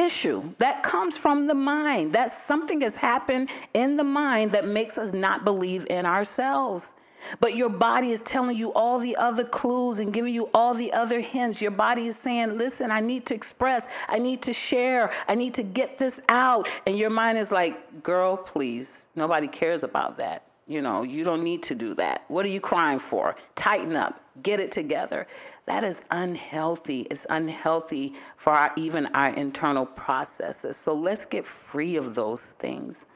issue 0.00 0.54
that 0.58 0.82
comes 0.82 1.16
from 1.16 1.46
the 1.46 1.54
mind. 1.54 2.12
That 2.12 2.30
something 2.30 2.80
has 2.80 2.96
happened 2.96 3.50
in 3.74 3.96
the 3.96 4.04
mind 4.04 4.52
that 4.52 4.66
makes 4.66 4.98
us 4.98 5.12
not 5.12 5.44
believe 5.44 5.86
in 5.90 6.06
ourselves. 6.06 6.94
But 7.38 7.54
your 7.54 7.70
body 7.70 8.10
is 8.10 8.20
telling 8.20 8.56
you 8.56 8.72
all 8.72 8.98
the 8.98 9.16
other 9.16 9.44
clues 9.44 9.98
and 9.98 10.12
giving 10.12 10.34
you 10.34 10.48
all 10.54 10.74
the 10.74 10.92
other 10.92 11.20
hints. 11.20 11.60
Your 11.60 11.70
body 11.70 12.06
is 12.06 12.16
saying, 12.16 12.56
listen, 12.56 12.90
I 12.90 13.00
need 13.00 13.26
to 13.26 13.34
express, 13.34 13.88
I 14.08 14.18
need 14.18 14.42
to 14.42 14.52
share, 14.52 15.10
I 15.28 15.34
need 15.34 15.54
to 15.54 15.62
get 15.62 15.98
this 15.98 16.20
out. 16.28 16.68
And 16.86 16.98
your 16.98 17.10
mind 17.10 17.38
is 17.38 17.52
like, 17.52 18.02
girl, 18.02 18.36
please, 18.36 19.08
nobody 19.14 19.48
cares 19.48 19.84
about 19.84 20.16
that. 20.16 20.49
You 20.70 20.80
know, 20.80 21.02
you 21.02 21.24
don't 21.24 21.42
need 21.42 21.64
to 21.64 21.74
do 21.74 21.94
that. 21.94 22.24
What 22.28 22.46
are 22.46 22.48
you 22.48 22.60
crying 22.60 23.00
for? 23.00 23.34
Tighten 23.56 23.96
up, 23.96 24.20
get 24.40 24.60
it 24.60 24.70
together. 24.70 25.26
That 25.66 25.82
is 25.82 26.04
unhealthy. 26.12 27.08
It's 27.10 27.26
unhealthy 27.28 28.12
for 28.36 28.52
our, 28.52 28.72
even 28.76 29.06
our 29.06 29.30
internal 29.30 29.84
processes. 29.84 30.76
So 30.76 30.94
let's 30.94 31.26
get 31.26 31.44
free 31.44 31.96
of 31.96 32.14
those 32.14 32.52
things 32.52 33.06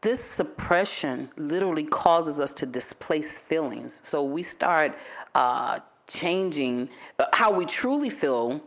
this 0.00 0.22
suppression 0.22 1.28
literally 1.36 1.82
causes 1.82 2.38
us 2.38 2.52
to 2.52 2.66
displace 2.66 3.36
feelings. 3.36 4.00
So 4.04 4.22
we 4.22 4.42
start 4.42 4.96
uh, 5.34 5.80
changing 6.06 6.88
uh, 7.18 7.24
how 7.32 7.52
we 7.52 7.66
truly 7.66 8.08
feel 8.08 8.62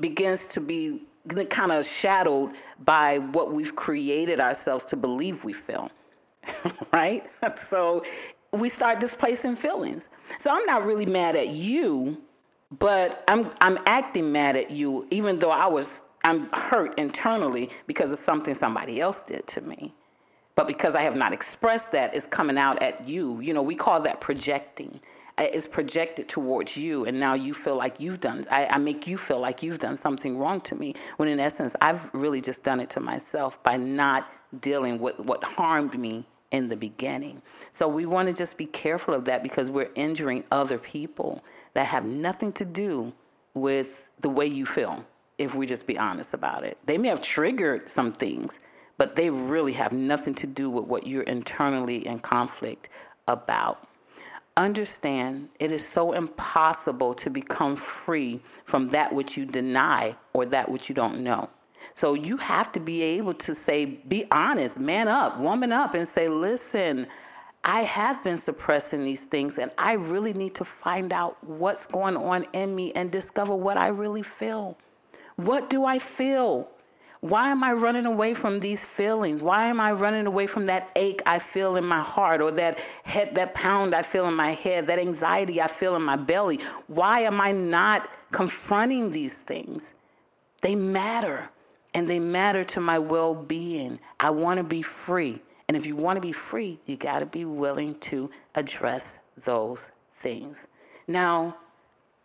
begins 0.00 0.48
to 0.48 0.60
be 0.60 1.02
kind 1.50 1.70
of 1.70 1.84
shadowed 1.84 2.50
by 2.84 3.18
what 3.18 3.52
we've 3.52 3.76
created 3.76 4.40
ourselves 4.40 4.84
to 4.86 4.96
believe 4.96 5.44
we 5.44 5.52
feel. 5.52 5.88
right? 6.92 7.22
So 7.56 8.02
we 8.52 8.68
start 8.68 9.00
displacing 9.00 9.56
feelings. 9.56 10.08
So 10.38 10.50
I'm 10.50 10.64
not 10.66 10.84
really 10.84 11.06
mad 11.06 11.36
at 11.36 11.48
you, 11.48 12.22
but 12.78 13.24
I'm 13.28 13.50
I'm 13.60 13.78
acting 13.86 14.32
mad 14.32 14.56
at 14.56 14.70
you 14.70 15.06
even 15.10 15.38
though 15.38 15.50
I 15.50 15.66
was 15.66 16.02
I'm 16.24 16.48
hurt 16.52 16.98
internally 16.98 17.70
because 17.86 18.12
of 18.12 18.18
something 18.18 18.54
somebody 18.54 19.00
else 19.00 19.22
did 19.22 19.46
to 19.48 19.60
me. 19.60 19.94
But 20.56 20.66
because 20.66 20.96
I 20.96 21.02
have 21.02 21.14
not 21.14 21.32
expressed 21.32 21.92
that, 21.92 22.14
it's 22.14 22.26
coming 22.26 22.56
out 22.56 22.82
at 22.82 23.06
you. 23.06 23.40
You 23.40 23.52
know, 23.52 23.62
we 23.62 23.74
call 23.74 24.00
that 24.02 24.20
projecting. 24.20 25.00
It's 25.38 25.66
projected 25.66 26.30
towards 26.30 26.78
you, 26.78 27.04
and 27.04 27.20
now 27.20 27.34
you 27.34 27.52
feel 27.52 27.76
like 27.76 28.00
you've 28.00 28.20
done. 28.20 28.42
I, 28.50 28.66
I 28.70 28.78
make 28.78 29.06
you 29.06 29.18
feel 29.18 29.38
like 29.38 29.62
you've 29.62 29.78
done 29.78 29.98
something 29.98 30.38
wrong 30.38 30.62
to 30.62 30.74
me. 30.74 30.94
When 31.18 31.28
in 31.28 31.38
essence, 31.38 31.76
I've 31.82 32.10
really 32.14 32.40
just 32.40 32.64
done 32.64 32.80
it 32.80 32.88
to 32.90 33.00
myself 33.00 33.62
by 33.62 33.76
not 33.76 34.26
dealing 34.58 34.98
with 34.98 35.20
what 35.20 35.44
harmed 35.44 35.98
me 35.98 36.26
in 36.50 36.68
the 36.68 36.76
beginning. 36.76 37.42
So 37.72 37.88
we 37.88 38.06
want 38.06 38.28
to 38.28 38.34
just 38.34 38.56
be 38.56 38.66
careful 38.66 39.14
of 39.14 39.24
that 39.26 39.42
because 39.42 39.70
we're 39.70 39.90
injuring 39.94 40.44
other 40.50 40.78
people 40.78 41.44
that 41.74 41.86
have 41.86 42.04
nothing 42.04 42.52
to 42.54 42.64
do 42.64 43.12
with 43.54 44.10
the 44.20 44.28
way 44.28 44.46
you 44.46 44.66
feel, 44.66 45.06
if 45.38 45.54
we 45.54 45.66
just 45.66 45.86
be 45.86 45.98
honest 45.98 46.34
about 46.34 46.64
it. 46.64 46.78
They 46.86 46.98
may 46.98 47.08
have 47.08 47.22
triggered 47.22 47.88
some 47.88 48.12
things, 48.12 48.60
but 48.98 49.16
they 49.16 49.30
really 49.30 49.72
have 49.72 49.92
nothing 49.92 50.34
to 50.36 50.46
do 50.46 50.70
with 50.70 50.84
what 50.84 51.06
you're 51.06 51.22
internally 51.22 52.06
in 52.06 52.20
conflict 52.20 52.88
about. 53.26 53.86
Understand 54.56 55.50
it 55.60 55.70
is 55.70 55.86
so 55.86 56.12
impossible 56.12 57.12
to 57.14 57.28
become 57.28 57.76
free 57.76 58.40
from 58.64 58.88
that 58.88 59.12
which 59.12 59.36
you 59.36 59.44
deny 59.44 60.16
or 60.32 60.46
that 60.46 60.70
which 60.70 60.88
you 60.88 60.94
don't 60.94 61.20
know. 61.20 61.50
So 61.94 62.14
you 62.14 62.36
have 62.38 62.72
to 62.72 62.80
be 62.80 63.02
able 63.02 63.32
to 63.34 63.54
say, 63.54 63.84
be 63.84 64.26
honest, 64.30 64.80
man 64.80 65.08
up, 65.08 65.38
woman 65.38 65.72
up, 65.72 65.94
and 65.94 66.06
say, 66.06 66.28
listen, 66.28 67.06
I 67.64 67.80
have 67.80 68.22
been 68.22 68.38
suppressing 68.38 69.02
these 69.02 69.24
things, 69.24 69.58
and 69.58 69.72
I 69.76 69.94
really 69.94 70.32
need 70.32 70.54
to 70.54 70.64
find 70.64 71.12
out 71.12 71.42
what's 71.42 71.86
going 71.86 72.16
on 72.16 72.46
in 72.52 72.76
me 72.76 72.92
and 72.92 73.10
discover 73.10 73.56
what 73.56 73.76
I 73.76 73.88
really 73.88 74.22
feel. 74.22 74.78
What 75.34 75.68
do 75.68 75.84
I 75.84 75.98
feel? 75.98 76.68
Why 77.20 77.50
am 77.50 77.64
I 77.64 77.72
running 77.72 78.06
away 78.06 78.34
from 78.34 78.60
these 78.60 78.84
feelings? 78.84 79.42
Why 79.42 79.66
am 79.66 79.80
I 79.80 79.90
running 79.92 80.26
away 80.26 80.46
from 80.46 80.66
that 80.66 80.92
ache 80.94 81.22
I 81.26 81.40
feel 81.40 81.74
in 81.74 81.84
my 81.84 82.00
heart 82.00 82.40
or 82.40 82.52
that 82.52 82.78
head 83.04 83.34
that 83.34 83.54
pound 83.54 83.94
I 83.96 84.02
feel 84.02 84.28
in 84.28 84.34
my 84.34 84.52
head, 84.52 84.86
that 84.86 85.00
anxiety 85.00 85.60
I 85.60 85.66
feel 85.66 85.96
in 85.96 86.02
my 86.02 86.16
belly? 86.16 86.60
Why 86.86 87.20
am 87.20 87.40
I 87.40 87.50
not 87.50 88.08
confronting 88.30 89.10
these 89.10 89.42
things? 89.42 89.94
They 90.62 90.76
matter 90.76 91.50
and 91.96 92.06
they 92.06 92.20
matter 92.20 92.62
to 92.62 92.78
my 92.78 92.98
well 92.98 93.34
being. 93.34 93.98
I 94.20 94.28
want 94.28 94.58
to 94.58 94.64
be 94.64 94.82
free. 94.82 95.40
And 95.66 95.76
if 95.78 95.86
you 95.86 95.96
want 95.96 96.18
to 96.18 96.20
be 96.20 96.30
free, 96.30 96.78
you 96.84 96.98
got 96.98 97.20
to 97.20 97.26
be 97.26 97.46
willing 97.46 97.98
to 98.00 98.30
address 98.54 99.18
those 99.44 99.90
things. 100.12 100.68
Now, 101.08 101.56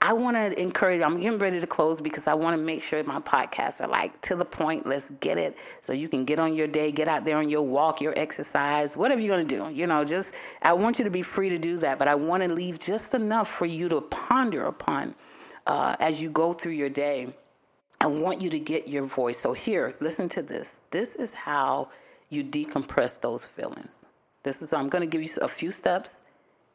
I 0.01 0.11
want 0.11 0.35
to 0.35 0.61
encourage, 0.61 1.01
I'm 1.01 1.21
getting 1.21 1.39
ready 1.39 1.61
to 1.61 1.67
close 1.67 2.01
because 2.01 2.27
I 2.27 2.33
want 2.33 2.57
to 2.57 2.61
make 2.61 2.81
sure 2.81 3.01
my 3.05 3.21
podcasts 3.21 3.79
are 3.79 3.87
like 3.87 4.19
to 4.23 4.35
the 4.35 4.43
point. 4.43 4.85
Let's 4.85 5.11
get 5.11 5.37
it 5.37 5.55
so 5.79 5.93
you 5.93 6.09
can 6.09 6.25
get 6.25 6.37
on 6.37 6.53
your 6.53 6.67
day, 6.67 6.91
get 6.91 7.07
out 7.07 7.23
there 7.23 7.37
on 7.37 7.49
your 7.49 7.61
walk, 7.61 8.01
your 8.01 8.13
exercise, 8.19 8.97
whatever 8.97 9.21
you're 9.21 9.33
going 9.33 9.47
to 9.47 9.55
do. 9.55 9.73
You 9.73 9.87
know, 9.87 10.03
just, 10.03 10.35
I 10.61 10.73
want 10.73 10.99
you 10.99 11.05
to 11.05 11.11
be 11.11 11.21
free 11.21 11.49
to 11.49 11.57
do 11.57 11.77
that, 11.77 11.97
but 11.97 12.09
I 12.09 12.15
want 12.15 12.43
to 12.43 12.49
leave 12.49 12.77
just 12.79 13.13
enough 13.13 13.47
for 13.47 13.65
you 13.65 13.87
to 13.87 14.01
ponder 14.01 14.65
upon 14.65 15.15
uh, 15.65 15.95
as 16.01 16.21
you 16.21 16.29
go 16.29 16.51
through 16.51 16.73
your 16.73 16.89
day. 16.89 17.33
I 18.01 18.07
want 18.07 18.41
you 18.41 18.49
to 18.49 18.57
get 18.57 18.87
your 18.87 19.05
voice. 19.05 19.37
So, 19.37 19.53
here, 19.53 19.93
listen 19.99 20.27
to 20.29 20.41
this. 20.41 20.81
This 20.89 21.15
is 21.15 21.35
how 21.35 21.89
you 22.31 22.43
decompress 22.43 23.21
those 23.21 23.45
feelings. 23.45 24.07
This 24.41 24.63
is, 24.63 24.73
I'm 24.73 24.89
going 24.89 25.03
to 25.03 25.07
give 25.07 25.21
you 25.21 25.29
a 25.39 25.47
few 25.47 25.69
steps 25.69 26.23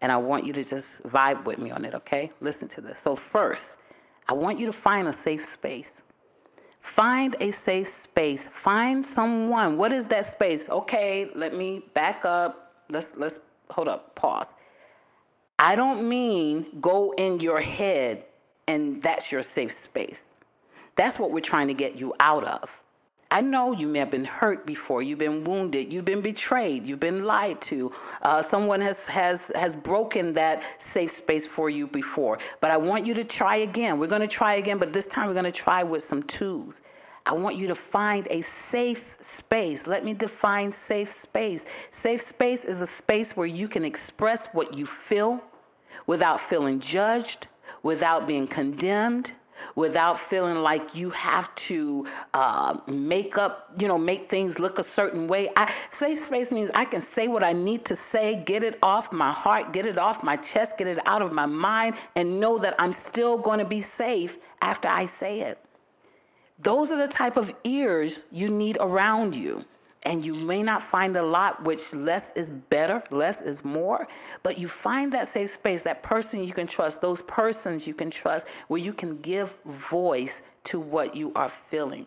and 0.00 0.12
I 0.12 0.18
want 0.18 0.47
you 0.47 0.52
to 0.52 0.62
just 0.62 1.02
vibe 1.02 1.45
with 1.45 1.59
me 1.59 1.73
on 1.73 1.85
it, 1.85 1.95
okay? 1.95 2.30
Listen 2.40 2.68
to 2.68 2.80
this. 2.80 3.00
So, 3.00 3.16
first, 3.16 3.80
I 4.28 4.35
want 4.35 4.61
you 4.61 4.66
to 4.66 4.73
find 4.73 5.09
a 5.09 5.12
safe 5.12 5.45
space. 5.45 6.04
Find 6.78 7.35
a 7.40 7.50
safe 7.50 7.88
space. 7.88 8.47
Find 8.47 9.04
someone. 9.04 9.78
What 9.78 9.90
is 9.90 10.06
that 10.06 10.26
space? 10.26 10.71
Okay, 10.71 11.28
let 11.35 11.56
me 11.56 11.83
back 11.92 12.25
up. 12.25 12.85
Let's 12.88 13.16
let's 13.16 13.40
hold 13.71 13.88
up. 13.88 14.14
Pause. 14.14 14.54
I 15.59 15.75
don't 15.75 16.09
mean 16.09 16.66
go 16.80 17.12
in 17.18 17.40
your 17.40 17.61
head 17.61 18.26
and 18.68 19.02
that's 19.02 19.33
your 19.33 19.42
safe 19.42 19.73
space. 19.73 20.33
That's 20.97 21.19
what 21.19 21.31
we're 21.31 21.41
trying 21.41 21.69
to 21.69 21.75
get 21.75 21.97
you 21.97 22.15
out 22.19 22.45
of. 22.45 22.83
I 23.31 23.41
know 23.41 23.73
you 23.73 23.88
may 23.88 23.99
have 23.99 24.11
been 24.11 24.25
hurt 24.25 24.67
before. 24.67 25.03
You've 25.03 25.19
been 25.19 25.43
wounded. 25.45 25.93
You've 25.93 26.05
been 26.05 26.23
betrayed. 26.23 26.88
You've 26.88 27.00
been 27.00 27.25
lied 27.25 27.61
to. 27.62 27.93
Uh, 28.23 28.41
someone 28.41 28.81
has, 28.81 29.09
has, 29.09 29.50
has 29.55 29.75
broken 29.75 30.35
that 30.35 30.62
safe 30.81 31.11
space 31.11 31.47
for 31.47 31.69
you 31.69 31.88
before. 31.88 32.38
But 32.61 32.71
I 32.71 32.76
want 32.76 33.05
you 33.05 33.15
to 33.15 33.25
try 33.25 33.57
again. 33.57 33.99
We're 33.99 34.07
going 34.07 34.21
to 34.21 34.29
try 34.29 34.55
again, 34.55 34.79
but 34.79 34.93
this 34.93 35.09
time 35.09 35.26
we're 35.26 35.35
going 35.35 35.45
to 35.45 35.53
try 35.53 35.83
with 35.83 36.03
some 36.03 36.23
tools. 36.23 36.83
I 37.26 37.33
want 37.33 37.57
you 37.57 37.67
to 37.67 37.75
find 37.75 38.29
a 38.31 38.41
safe 38.43 39.17
space. 39.19 39.88
Let 39.88 40.05
me 40.05 40.15
define 40.15 40.71
safe 40.71 41.11
space. 41.11 41.67
Safe 41.91 42.21
space 42.21 42.65
is 42.65 42.81
a 42.81 42.87
space 42.87 43.37
where 43.37 43.49
you 43.49 43.67
can 43.67 43.85
express 43.85 44.47
what 44.53 44.79
you 44.79 44.87
feel 44.87 45.43
without 46.07 46.41
feeling 46.41 46.79
judged, 46.79 47.49
without 47.83 48.29
being 48.29 48.47
condemned 48.47 49.33
without 49.75 50.19
feeling 50.19 50.63
like 50.63 50.95
you 50.95 51.11
have 51.11 51.55
to 51.55 52.07
uh, 52.35 52.79
make 52.87 53.39
up, 53.39 53.71
you 53.79 53.89
know, 53.89 53.99
make 53.99 54.29
things 54.29 54.59
look 54.59 54.79
a 54.79 54.83
certain 54.83 55.27
way. 55.27 55.49
I, 55.57 55.73
safe 55.91 56.19
space 56.19 56.53
means 56.53 56.71
I 56.75 56.85
can 56.85 57.01
say 57.01 57.29
what 57.29 57.43
I 57.43 57.53
need 57.53 57.85
to 57.87 57.97
say, 57.97 58.43
get 58.45 58.63
it 58.63 58.79
off 58.83 59.13
my 59.13 59.33
heart, 59.33 59.73
get 59.73 59.87
it 59.87 59.99
off 59.99 60.23
my 60.23 60.37
chest, 60.37 60.79
get 60.79 60.87
it 60.87 60.99
out 61.07 61.23
of 61.23 61.33
my 61.33 61.47
mind, 61.47 61.95
and 62.15 62.41
know 62.41 62.59
that 62.59 62.75
I'm 62.79 62.93
still 62.93 63.39
going 63.39 63.59
to 63.59 63.65
be 63.65 63.81
safe 63.81 64.39
after 64.61 64.89
I 64.89 65.07
say 65.07 65.41
it. 65.41 65.59
Those 66.59 66.91
are 66.91 66.99
the 66.99 67.09
type 67.09 67.37
of 67.37 67.55
ears 67.65 68.25
you 68.33 68.49
need 68.49 68.79
around 68.81 69.37
you 69.37 69.65
and 70.07 70.25
you 70.25 70.35
may 70.35 70.63
not 70.63 70.83
find 70.83 71.17
a 71.17 71.23
lot, 71.23 71.65
which 71.65 71.93
less 71.93 72.31
is 72.37 72.53
better, 72.53 73.03
less 73.11 73.43
is 73.43 73.65
more, 73.65 74.07
but 74.45 74.57
you 74.57 74.69
find 74.69 75.13
that 75.13 75.27
safe 75.27 75.49
space, 75.49 75.83
that 75.83 76.05
person 76.05 76.45
you 76.45 76.53
can 76.53 76.69
trust, 76.69 77.03
those 77.03 77.23
persons 77.23 77.89
you 77.89 77.93
can 77.93 78.09
trust, 78.09 78.47
where 78.69 78.81
you 78.81 78.93
can 78.93 79.21
give 79.21 79.57
voice 79.65 80.43
to 80.63 80.79
what 80.79 81.17
you 81.17 81.33
are 81.35 81.49
feeling. 81.49 82.07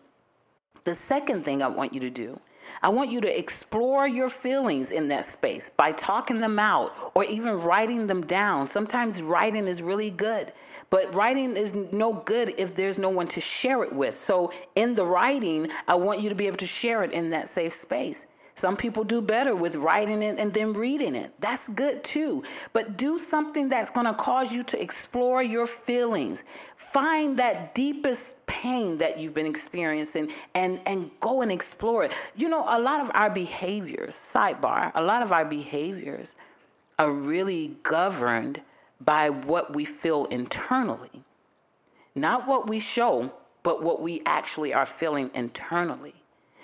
The 0.85 0.95
second 0.95 1.43
thing 1.43 1.61
I 1.61 1.67
want 1.67 1.93
you 1.93 1.99
to 1.99 2.09
do 2.09 2.39
I 2.81 2.89
want 2.89 3.11
you 3.11 3.21
to 3.21 3.39
explore 3.39 4.07
your 4.07 4.29
feelings 4.29 4.91
in 4.91 5.07
that 5.09 5.25
space 5.25 5.69
by 5.69 5.91
talking 5.91 6.39
them 6.39 6.59
out 6.59 6.93
or 7.15 7.23
even 7.25 7.59
writing 7.61 8.07
them 8.07 8.21
down. 8.21 8.67
Sometimes 8.67 9.21
writing 9.21 9.67
is 9.67 9.81
really 9.81 10.09
good, 10.09 10.51
but 10.89 11.13
writing 11.13 11.55
is 11.55 11.73
no 11.73 12.13
good 12.13 12.53
if 12.57 12.75
there's 12.75 12.99
no 12.99 13.09
one 13.09 13.27
to 13.29 13.41
share 13.41 13.83
it 13.83 13.93
with. 13.93 14.15
So, 14.15 14.51
in 14.75 14.95
the 14.95 15.05
writing, 15.05 15.69
I 15.87 15.95
want 15.95 16.21
you 16.21 16.29
to 16.29 16.35
be 16.35 16.47
able 16.47 16.57
to 16.57 16.67
share 16.67 17.03
it 17.03 17.11
in 17.11 17.29
that 17.29 17.47
safe 17.47 17.73
space. 17.73 18.25
Some 18.59 18.75
people 18.75 19.05
do 19.05 19.21
better 19.21 19.55
with 19.55 19.77
writing 19.77 20.21
it 20.21 20.37
and 20.37 20.53
then 20.53 20.73
reading 20.73 21.15
it. 21.15 21.31
That's 21.39 21.69
good 21.69 22.03
too. 22.03 22.43
But 22.73 22.97
do 22.97 23.17
something 23.17 23.69
that's 23.69 23.89
going 23.89 24.05
to 24.05 24.13
cause 24.13 24.53
you 24.53 24.63
to 24.65 24.81
explore 24.81 25.41
your 25.41 25.65
feelings. 25.65 26.43
Find 26.75 27.39
that 27.39 27.73
deepest 27.73 28.45
pain 28.47 28.97
that 28.97 29.17
you've 29.17 29.33
been 29.33 29.45
experiencing 29.45 30.29
and, 30.53 30.81
and 30.85 31.09
go 31.21 31.41
and 31.41 31.53
explore 31.53 32.03
it. 32.03 32.11
You 32.35 32.49
know, 32.49 32.65
a 32.67 32.81
lot 32.81 32.99
of 32.99 33.09
our 33.13 33.29
behaviors, 33.29 34.13
sidebar, 34.13 34.91
a 34.93 35.01
lot 35.01 35.23
of 35.23 35.31
our 35.31 35.45
behaviors 35.45 36.35
are 36.97 37.13
really 37.13 37.77
governed 37.83 38.61
by 38.99 39.29
what 39.29 39.75
we 39.75 39.85
feel 39.85 40.25
internally. 40.25 41.23
Not 42.15 42.47
what 42.47 42.69
we 42.69 42.79
show, 42.79 43.33
but 43.63 43.83
what 43.83 44.01
we 44.01 44.21
actually 44.25 44.73
are 44.73 44.85
feeling 44.85 45.31
internally. 45.33 46.15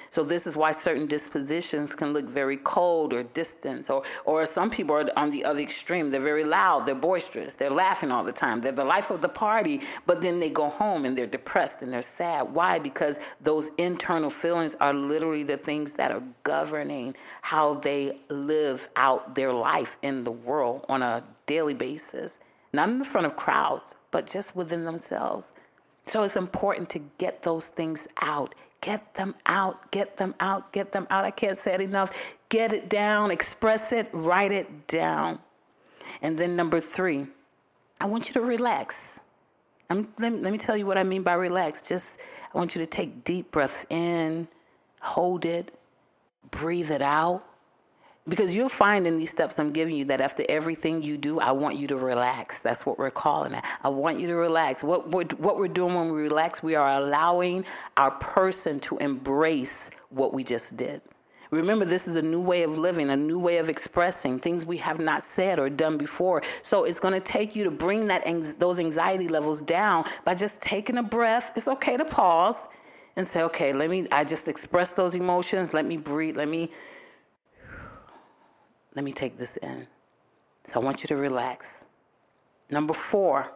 So 0.09 0.23
this 0.23 0.47
is 0.47 0.55
why 0.55 0.71
certain 0.71 1.07
dispositions 1.07 1.95
can 1.95 2.13
look 2.13 2.29
very 2.29 2.57
cold 2.57 3.13
or 3.13 3.23
distant, 3.23 3.89
or 3.89 4.03
or 4.23 4.45
some 4.45 4.69
people 4.69 4.95
are 4.95 5.07
on 5.17 5.31
the 5.31 5.43
other 5.43 5.59
extreme. 5.59 6.09
They're 6.09 6.21
very 6.21 6.43
loud, 6.43 6.85
they're 6.85 6.95
boisterous, 6.95 7.55
they're 7.55 7.69
laughing 7.69 8.11
all 8.11 8.23
the 8.23 8.31
time. 8.31 8.61
They're 8.61 8.71
the 8.71 8.85
life 8.85 9.09
of 9.09 9.21
the 9.21 9.29
party, 9.29 9.81
but 10.05 10.21
then 10.21 10.39
they 10.39 10.49
go 10.49 10.69
home 10.69 11.05
and 11.05 11.17
they're 11.17 11.27
depressed 11.27 11.81
and 11.81 11.91
they're 11.91 12.01
sad. 12.01 12.53
Why? 12.53 12.79
Because 12.79 13.19
those 13.41 13.71
internal 13.77 14.29
feelings 14.29 14.75
are 14.79 14.93
literally 14.93 15.43
the 15.43 15.57
things 15.57 15.95
that 15.95 16.11
are 16.11 16.23
governing 16.43 17.15
how 17.41 17.75
they 17.75 18.17
live 18.29 18.89
out 18.95 19.35
their 19.35 19.53
life 19.53 19.97
in 20.01 20.23
the 20.23 20.31
world 20.31 20.85
on 20.87 21.01
a 21.01 21.23
daily 21.45 21.73
basis. 21.73 22.39
Not 22.73 22.89
in 22.89 22.99
the 22.99 23.05
front 23.05 23.25
of 23.27 23.35
crowds, 23.35 23.95
but 24.11 24.27
just 24.27 24.55
within 24.55 24.85
themselves. 24.85 25.53
So 26.05 26.23
it's 26.23 26.35
important 26.35 26.89
to 26.91 26.99
get 27.17 27.43
those 27.43 27.69
things 27.69 28.07
out 28.21 28.53
Get 28.85 29.15
them 29.15 29.33
out, 29.47 29.89
get 29.91 30.17
them 30.17 30.35
out, 30.39 30.71
get 30.71 30.91
them 30.91 31.07
out. 31.09 31.25
I 31.25 31.31
can't 31.31 31.57
say 31.57 31.73
it 31.73 31.81
enough. 31.81 32.37
Get 32.49 32.71
it 32.71 32.87
down, 32.87 33.31
express 33.31 33.91
it, 33.91 34.07
write 34.13 34.51
it 34.51 34.85
down. 34.85 35.39
And 36.21 36.37
then 36.37 36.55
number 36.55 36.79
three, 36.79 37.25
I 37.99 38.05
want 38.05 38.27
you 38.27 38.33
to 38.33 38.41
relax. 38.41 39.21
I'm, 39.89 40.07
let, 40.19 40.31
me, 40.31 40.39
let 40.39 40.51
me 40.51 40.59
tell 40.59 40.77
you 40.77 40.85
what 40.85 40.99
I 40.99 41.03
mean 41.03 41.23
by 41.23 41.33
relax. 41.33 41.89
Just, 41.89 42.19
I 42.53 42.57
want 42.59 42.75
you 42.75 42.83
to 42.83 42.85
take 42.85 43.23
deep 43.23 43.49
breath 43.49 43.87
in, 43.89 44.47
hold 45.01 45.45
it, 45.45 45.75
breathe 46.51 46.91
it 46.91 47.01
out. 47.01 47.43
Because 48.27 48.55
you'll 48.55 48.69
find 48.69 49.05
in 49.05 49.17
these 49.17 49.29
steps 49.29 49.59
I'm 49.59 49.71
giving 49.71 49.95
you 49.95 50.05
that 50.05 50.19
after 50.19 50.43
everything 50.49 51.03
you 51.03 51.15
do, 51.15 51.39
I 51.39 51.51
want 51.51 51.77
you 51.77 51.85
to 51.87 51.95
relax. 51.95 52.63
That's 52.63 52.83
what 52.83 52.97
we're 52.97 53.11
calling 53.11 53.53
it. 53.53 53.63
I 53.83 53.89
want 53.89 54.19
you 54.19 54.27
to 54.27 54.35
relax. 54.35 54.83
What 54.83 55.11
we're, 55.11 55.25
what 55.37 55.57
we're 55.57 55.67
doing 55.67 55.93
when 55.93 56.11
we 56.11 56.21
relax, 56.21 56.63
we 56.63 56.73
are 56.73 56.89
allowing 56.99 57.65
our 57.97 58.11
person 58.11 58.79
to 58.81 58.97
embrace 58.97 59.91
what 60.09 60.33
we 60.33 60.43
just 60.43 60.75
did. 60.75 61.01
Remember, 61.51 61.85
this 61.85 62.07
is 62.07 62.15
a 62.15 62.21
new 62.23 62.41
way 62.41 62.63
of 62.63 62.77
living, 62.79 63.11
a 63.11 63.15
new 63.15 63.39
way 63.39 63.59
of 63.59 63.69
expressing 63.69 64.39
things 64.39 64.65
we 64.65 64.77
have 64.77 64.99
not 64.99 65.21
said 65.21 65.59
or 65.59 65.69
done 65.69 65.97
before. 65.97 66.41
So 66.63 66.83
it's 66.83 66.99
going 66.99 67.13
to 67.13 67.19
take 67.19 67.55
you 67.55 67.65
to 67.65 67.71
bring 67.71 68.07
that 68.07 68.25
those 68.57 68.79
anxiety 68.79 69.27
levels 69.27 69.61
down 69.61 70.05
by 70.25 70.33
just 70.33 70.61
taking 70.61 70.97
a 70.97 71.03
breath. 71.03 71.53
It's 71.55 71.67
okay 71.67 71.97
to 71.97 72.05
pause 72.05 72.67
and 73.15 73.25
say, 73.25 73.43
"Okay, 73.43 73.71
let 73.71 73.89
me. 73.89 74.07
I 74.11 74.23
just 74.23 74.49
express 74.49 74.93
those 74.93 75.15
emotions. 75.15 75.73
Let 75.73 75.85
me 75.85 75.97
breathe. 75.97 76.35
Let 76.35 76.49
me. 76.49 76.71
Let 78.95 79.05
me 79.05 79.11
take 79.11 79.37
this 79.37 79.57
in." 79.57 79.87
So 80.65 80.81
I 80.81 80.83
want 80.83 81.03
you 81.03 81.07
to 81.07 81.15
relax. 81.15 81.85
Number 82.69 82.93
four, 82.93 83.53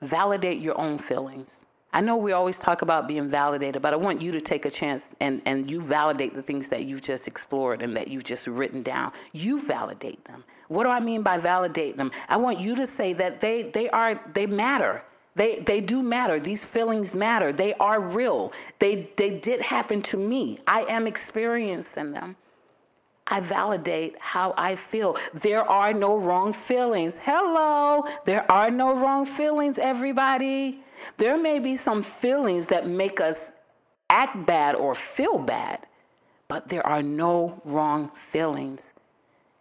validate 0.00 0.60
your 0.60 0.80
own 0.80 0.98
feelings. 0.98 1.64
I 1.92 2.00
know 2.00 2.16
we 2.16 2.32
always 2.32 2.58
talk 2.58 2.82
about 2.82 3.06
being 3.06 3.28
validated, 3.28 3.80
but 3.80 3.92
I 3.92 3.96
want 3.96 4.20
you 4.20 4.32
to 4.32 4.40
take 4.40 4.64
a 4.64 4.70
chance 4.70 5.10
and, 5.20 5.40
and 5.46 5.70
you 5.70 5.80
validate 5.80 6.34
the 6.34 6.42
things 6.42 6.68
that 6.70 6.84
you've 6.86 7.02
just 7.02 7.28
explored 7.28 7.82
and 7.82 7.96
that 7.96 8.08
you've 8.08 8.24
just 8.24 8.48
written 8.48 8.82
down. 8.82 9.12
You 9.32 9.64
validate 9.64 10.24
them. 10.24 10.42
What 10.66 10.84
do 10.84 10.90
I 10.90 10.98
mean 10.98 11.22
by 11.22 11.38
validate 11.38 11.96
them? 11.96 12.10
I 12.28 12.36
want 12.36 12.58
you 12.58 12.74
to 12.74 12.86
say 12.86 13.12
that 13.12 13.38
they, 13.38 13.62
they 13.62 13.88
are 13.90 14.20
they 14.34 14.46
matter. 14.46 15.04
They 15.36 15.60
they 15.60 15.80
do 15.80 16.02
matter. 16.02 16.40
These 16.40 16.64
feelings 16.64 17.14
matter. 17.14 17.52
They 17.52 17.74
are 17.74 18.00
real. 18.00 18.52
They 18.78 19.10
they 19.16 19.38
did 19.38 19.60
happen 19.60 20.02
to 20.02 20.16
me. 20.16 20.58
I 20.66 20.82
am 20.88 21.06
experiencing 21.06 22.12
them. 22.12 22.36
I 23.26 23.40
validate 23.40 24.16
how 24.18 24.54
I 24.56 24.76
feel. 24.76 25.16
There 25.32 25.62
are 25.68 25.94
no 25.94 26.20
wrong 26.20 26.52
feelings. 26.52 27.20
Hello. 27.22 28.04
There 28.24 28.50
are 28.50 28.70
no 28.70 29.00
wrong 29.00 29.24
feelings, 29.24 29.78
everybody. 29.78 30.80
There 31.16 31.40
may 31.40 31.58
be 31.58 31.76
some 31.76 32.02
feelings 32.02 32.66
that 32.68 32.86
make 32.86 33.20
us 33.20 33.52
act 34.10 34.46
bad 34.46 34.74
or 34.74 34.94
feel 34.94 35.38
bad, 35.38 35.86
but 36.48 36.68
there 36.68 36.86
are 36.86 37.02
no 37.02 37.60
wrong 37.64 38.08
feelings. 38.10 38.92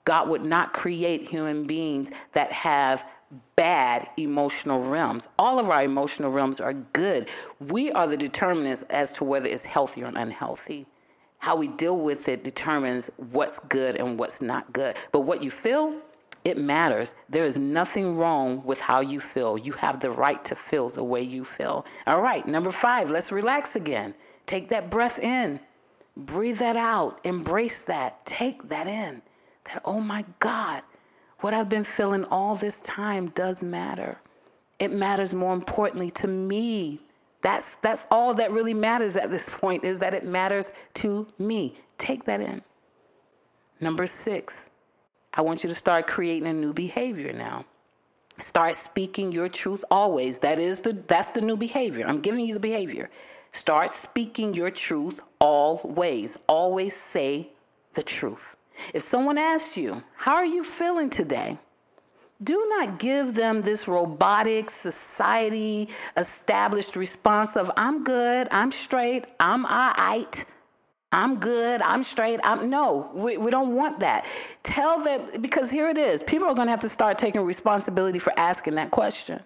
God 0.06 0.28
would 0.28 0.44
not 0.44 0.74
create 0.74 1.30
human 1.30 1.66
beings 1.66 2.12
that 2.34 2.52
have 2.52 3.10
bad 3.56 4.08
emotional 4.18 4.84
realms. 4.84 5.28
All 5.40 5.60
of 5.60 5.70
our 5.70 5.84
emotional 5.84 6.32
realms 6.32 6.60
are 6.60 6.74
good. 6.74 7.30
We 7.60 7.92
are 7.92 8.08
the 8.08 8.18
determinants 8.18 8.84
as 8.84 9.12
to 9.14 9.24
whether 9.24 9.48
it's 9.48 9.66
healthy 9.66 10.04
or 10.04 10.12
unhealthy. 10.14 10.86
How 11.44 11.58
we 11.58 11.68
deal 11.68 11.98
with 11.98 12.30
it 12.30 12.46
determines 12.46 13.10
what's 13.18 13.60
good 13.60 13.98
and 13.98 14.18
what's 14.18 14.42
not 14.42 14.72
good. 14.72 14.96
But 15.12 15.24
what 15.24 15.44
you 15.44 15.52
feel, 15.52 16.00
it 16.46 16.58
matters. 16.58 17.16
There 17.28 17.44
is 17.44 17.58
nothing 17.58 18.16
wrong 18.16 18.64
with 18.64 18.80
how 18.80 19.02
you 19.02 19.20
feel. 19.20 19.58
You 19.58 19.74
have 19.74 20.00
the 20.00 20.10
right 20.10 20.42
to 20.46 20.56
feel 20.56 20.88
the 20.88 21.04
way 21.04 21.22
you 21.22 21.44
feel. 21.44 21.86
All 22.08 22.22
right, 22.22 22.48
number 22.48 22.72
five, 22.72 23.10
let's 23.10 23.30
relax 23.30 23.76
again. 23.76 24.16
Take 24.46 24.70
that 24.70 24.90
breath 24.90 25.20
in, 25.20 25.60
breathe 26.16 26.60
that 26.60 26.78
out, 26.78 27.20
embrace 27.26 27.82
that, 27.82 28.26
take 28.26 28.70
that 28.70 28.88
in. 28.88 29.22
That, 29.66 29.82
oh 29.84 30.00
my 30.00 30.24
God, 30.40 30.84
what 31.40 31.54
I've 31.54 31.68
been 31.68 31.84
feeling 31.84 32.24
all 32.24 32.56
this 32.56 32.80
time 32.80 33.28
does 33.28 33.62
matter. 33.62 34.22
It 34.80 34.94
matters 34.94 35.36
more 35.36 35.54
importantly 35.54 36.10
to 36.12 36.28
me. 36.28 37.02
That's, 37.44 37.76
that's 37.76 38.08
all 38.10 38.34
that 38.36 38.52
really 38.52 38.74
matters 38.74 39.18
at 39.18 39.30
this 39.30 39.50
point 39.50 39.84
is 39.84 40.00
that 40.00 40.14
it 40.14 40.26
matters 40.26 40.72
to 40.96 41.28
me. 41.38 41.76
Take 41.98 42.24
that 42.24 42.42
in. 42.42 42.62
Number 43.82 44.08
six, 44.08 44.70
I 45.34 45.42
want 45.42 45.64
you 45.64 45.70
to 45.70 45.76
start 45.76 46.08
creating 46.08 46.48
a 46.48 46.54
new 46.54 46.74
behavior 46.74 47.34
now. 47.34 47.66
Start 48.40 48.76
speaking 48.76 49.32
your 49.32 49.48
truth 49.48 49.84
always. 49.92 50.40
That 50.40 50.58
is 50.58 50.80
the 50.80 50.94
that's 50.94 51.32
the 51.32 51.42
new 51.42 51.56
behavior. 51.56 52.08
I'm 52.08 52.20
giving 52.20 52.46
you 52.46 52.56
the 52.56 52.60
behavior. 52.60 53.10
Start 53.52 53.92
speaking 53.92 54.56
your 54.56 54.72
truth 54.72 55.20
always. 55.40 56.38
Always 56.48 56.96
say 56.96 57.50
the 57.94 58.02
truth. 58.02 58.56
If 58.94 59.04
someone 59.04 59.38
asks 59.38 59.78
you, 59.78 60.04
"How 60.16 60.36
are 60.36 60.46
you 60.46 60.64
feeling 60.64 61.12
today?" 61.12 61.60
Do 62.44 62.68
not 62.70 63.00
give 63.00 63.36
them 63.36 63.62
this 63.62 63.88
robotic 63.88 64.70
society 64.70 65.90
established 66.18 66.96
response 66.96 67.56
of 67.56 67.72
I'm 67.78 68.04
good, 68.04 68.48
I'm 68.52 68.72
straight, 68.72 69.26
I'm 69.40 69.66
all 69.66 69.94
right. 69.98 70.46
I'm 71.12 71.40
good, 71.40 71.80
I'm 71.84 72.02
straight. 72.02 72.40
I'm 72.44 72.72
no, 72.72 73.12
we, 73.14 73.38
we 73.38 73.52
don't 73.52 73.76
want 73.76 74.00
that. 74.00 74.26
Tell 74.64 75.04
them 75.04 75.42
because 75.42 75.70
here 75.70 75.88
it 75.88 75.98
is. 75.98 76.24
People 76.24 76.48
are 76.48 76.56
going 76.56 76.66
to 76.66 76.72
have 76.72 76.80
to 76.82 76.90
start 76.90 77.20
taking 77.20 77.42
responsibility 77.42 78.18
for 78.18 78.34
asking 78.36 78.76
that 78.76 78.90
question. 78.90 79.40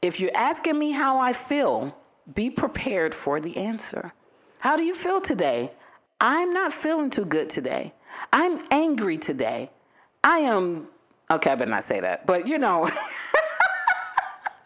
If 0.00 0.20
you're 0.20 0.30
asking 0.36 0.78
me 0.78 0.92
how 0.92 1.18
I 1.18 1.32
feel, 1.32 1.98
be 2.32 2.48
prepared 2.48 3.12
for 3.12 3.40
the 3.40 3.56
answer. 3.56 4.12
How 4.60 4.76
do 4.76 4.84
you 4.84 4.94
feel 4.94 5.20
today? 5.20 5.72
I'm 6.20 6.52
not 6.54 6.72
feeling 6.72 7.10
too 7.10 7.24
good 7.24 7.48
today. 7.48 7.92
I'm 8.32 8.60
angry 8.70 9.18
today. 9.18 9.70
I 10.22 10.38
am 10.38 10.86
okay, 11.30 11.50
I 11.50 11.54
better 11.54 11.70
not 11.70 11.84
say 11.84 12.00
that, 12.00 12.26
but 12.26 12.48
you 12.48 12.58
know. 12.58 12.88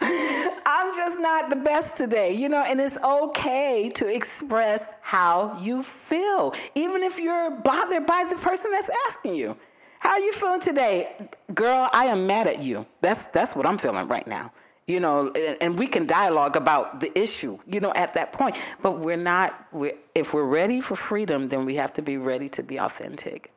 I'm 0.01 0.95
just 0.95 1.19
not 1.19 1.51
the 1.51 1.57
best 1.57 1.97
today, 1.97 2.35
you 2.35 2.49
know, 2.49 2.65
and 2.67 2.81
it's 2.81 2.99
okay 3.03 3.91
to 3.95 4.07
express 4.07 4.93
how 5.01 5.59
you 5.61 5.83
feel, 5.83 6.55
even 6.75 7.03
if 7.03 7.19
you're 7.19 7.51
bothered 7.51 8.07
by 8.07 8.27
the 8.29 8.37
person 8.37 8.71
that's 8.71 8.91
asking 9.07 9.35
you. 9.35 9.57
How 9.99 10.11
are 10.11 10.21
you 10.21 10.33
feeling 10.33 10.61
today? 10.61 11.29
Girl, 11.53 11.89
I 11.93 12.07
am 12.07 12.27
mad 12.27 12.47
at 12.47 12.63
you. 12.63 12.87
That's 13.01 13.27
that's 13.29 13.57
what 13.57 13.67
I'm 13.67 13.79
feeling 13.79 14.07
right 14.09 14.27
now. 14.27 14.53
You 14.87 15.01
know, 15.01 15.33
and 15.61 15.79
we 15.79 15.87
can 15.87 16.07
dialogue 16.07 16.57
about 16.57 17.01
the 17.01 17.19
issue, 17.19 17.59
you 17.67 17.81
know, 17.81 17.93
at 17.95 18.15
that 18.15 18.33
point. 18.33 18.57
But 18.81 19.01
we're 19.01 19.17
not 19.17 19.67
we're, 19.73 19.93
if 20.15 20.33
we're 20.33 20.47
ready 20.47 20.81
for 20.81 20.97
freedom, 20.97 21.49
then 21.49 21.67
we 21.67 21.75
have 21.75 21.93
to 21.95 22.03
be 22.03 22.17
ready 22.17 22.49
to 22.51 22.63
be 22.63 22.79
authentic. 22.79 23.53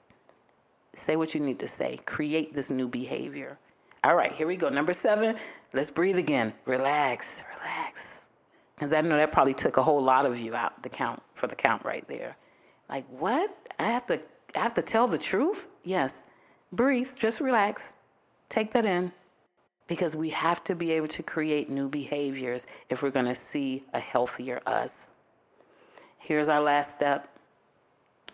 Say 0.93 1.15
what 1.15 1.33
you 1.33 1.39
need 1.39 1.59
to 1.59 1.67
say. 1.67 1.99
Create 2.05 2.53
this 2.53 2.69
new 2.69 2.87
behavior. 2.87 3.57
All 4.03 4.15
right, 4.15 4.31
here 4.31 4.47
we 4.47 4.57
go. 4.57 4.69
Number 4.69 4.93
seven, 4.93 5.35
let's 5.73 5.91
breathe 5.91 6.17
again. 6.17 6.53
Relax, 6.65 7.43
relax. 7.55 8.29
Because 8.75 8.93
I 8.93 9.01
know 9.01 9.15
that 9.15 9.31
probably 9.31 9.53
took 9.53 9.77
a 9.77 9.83
whole 9.83 10.01
lot 10.01 10.25
of 10.25 10.39
you 10.39 10.55
out 10.55 10.81
the 10.81 10.89
count 10.89 11.21
for 11.33 11.47
the 11.47 11.55
count 11.55 11.85
right 11.85 12.05
there. 12.07 12.35
Like, 12.89 13.05
what? 13.09 13.55
I 13.79 13.85
have 13.85 14.07
to 14.07 14.21
I 14.55 14.59
have 14.59 14.73
to 14.73 14.81
tell 14.81 15.07
the 15.07 15.17
truth? 15.17 15.67
Yes. 15.83 16.27
Breathe, 16.71 17.09
just 17.17 17.39
relax. 17.39 17.95
Take 18.49 18.73
that 18.73 18.85
in. 18.85 19.13
Because 19.87 20.15
we 20.15 20.29
have 20.31 20.63
to 20.65 20.75
be 20.75 20.91
able 20.91 21.07
to 21.07 21.23
create 21.23 21.69
new 21.69 21.89
behaviors 21.89 22.67
if 22.89 23.01
we're 23.03 23.11
going 23.11 23.25
to 23.25 23.35
see 23.35 23.83
a 23.93 23.99
healthier 23.99 24.61
us. 24.65 25.13
Here's 26.17 26.49
our 26.49 26.61
last 26.61 26.95
step. 26.95 27.30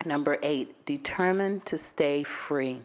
Number 0.04 0.38
eight, 0.42 0.86
determine 0.86 1.60
to 1.62 1.76
stay 1.76 2.22
free. 2.22 2.82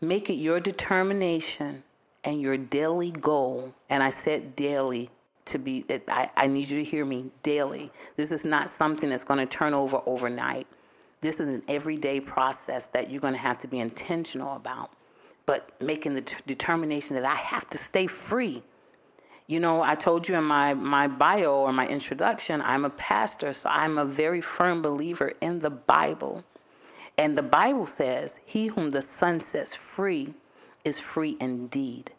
Make 0.00 0.30
it 0.30 0.34
your 0.34 0.58
determination 0.60 1.82
and 2.24 2.40
your 2.40 2.56
daily 2.56 3.10
goal. 3.10 3.74
And 3.90 4.02
I 4.02 4.10
said 4.10 4.56
daily 4.56 5.10
to 5.46 5.58
be, 5.58 5.84
I, 6.08 6.30
I 6.36 6.46
need 6.46 6.68
you 6.68 6.78
to 6.78 6.84
hear 6.84 7.04
me 7.04 7.30
daily. 7.42 7.90
This 8.16 8.32
is 8.32 8.44
not 8.44 8.70
something 8.70 9.10
that's 9.10 9.24
going 9.24 9.40
to 9.40 9.46
turn 9.46 9.74
over 9.74 10.00
overnight. 10.06 10.66
This 11.20 11.40
is 11.40 11.48
an 11.48 11.62
everyday 11.68 12.20
process 12.20 12.86
that 12.88 13.10
you're 13.10 13.20
going 13.20 13.34
to 13.34 13.40
have 13.40 13.58
to 13.58 13.68
be 13.68 13.78
intentional 13.78 14.56
about. 14.56 14.90
But 15.46 15.70
making 15.80 16.14
the 16.14 16.20
t- 16.22 16.36
determination 16.46 17.16
that 17.16 17.24
I 17.24 17.34
have 17.34 17.68
to 17.70 17.78
stay 17.78 18.06
free. 18.06 18.62
You 19.48 19.60
know, 19.60 19.82
I 19.82 19.94
told 19.94 20.28
you 20.28 20.36
in 20.36 20.44
my, 20.44 20.74
my 20.74 21.08
bio 21.08 21.60
or 21.60 21.72
my 21.72 21.88
introduction, 21.88 22.60
I'm 22.60 22.84
a 22.84 22.90
pastor, 22.90 23.54
so 23.54 23.70
I'm 23.72 23.96
a 23.96 24.04
very 24.04 24.42
firm 24.42 24.82
believer 24.82 25.32
in 25.40 25.60
the 25.60 25.70
Bible. 25.70 26.44
And 27.16 27.34
the 27.34 27.42
Bible 27.42 27.86
says, 27.86 28.40
He 28.44 28.66
whom 28.66 28.90
the 28.90 29.00
Son 29.00 29.40
sets 29.40 29.74
free 29.74 30.34
is 30.84 31.00
free 31.00 31.38
indeed. 31.40 32.12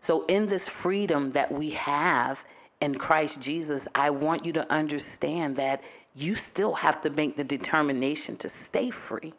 So, 0.00 0.26
in 0.26 0.46
this 0.46 0.68
freedom 0.68 1.30
that 1.30 1.52
we 1.52 1.70
have 1.70 2.44
in 2.80 2.96
Christ 2.96 3.40
Jesus, 3.40 3.86
I 3.94 4.10
want 4.10 4.44
you 4.44 4.52
to 4.54 4.72
understand 4.72 5.54
that 5.56 5.84
you 6.16 6.34
still 6.34 6.74
have 6.74 7.00
to 7.02 7.10
make 7.10 7.36
the 7.36 7.44
determination 7.44 8.36
to 8.38 8.48
stay 8.48 8.90
free. 8.90 9.34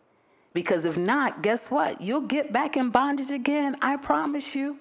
Because 0.53 0.86
if 0.86 0.97
not, 0.97 1.43
guess 1.43 1.69
what? 1.69 1.99
You'll 1.99 2.21
get 2.21 2.53
back 2.53 2.77
in 2.77 2.89
bondage 2.89 3.32
again. 3.32 3.75
I 3.82 3.97
promise 3.97 4.56
you. 4.56 4.79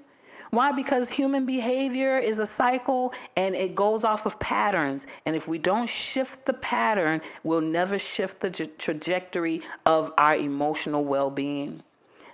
Why? 0.52 0.70
Because 0.72 1.08
human 1.08 1.46
behavior 1.46 2.18
is 2.18 2.38
a 2.38 2.44
cycle 2.44 3.14
and 3.38 3.54
it 3.54 3.74
goes 3.74 4.04
off 4.04 4.26
of 4.26 4.38
patterns. 4.38 5.06
And 5.24 5.34
if 5.34 5.48
we 5.48 5.56
don't 5.56 5.88
shift 5.88 6.44
the 6.44 6.52
pattern, 6.52 7.22
we'll 7.42 7.62
never 7.62 7.98
shift 7.98 8.40
the 8.40 8.50
tra- 8.50 8.66
trajectory 8.66 9.62
of 9.86 10.12
our 10.18 10.36
emotional 10.36 11.06
well 11.06 11.30
being. 11.30 11.82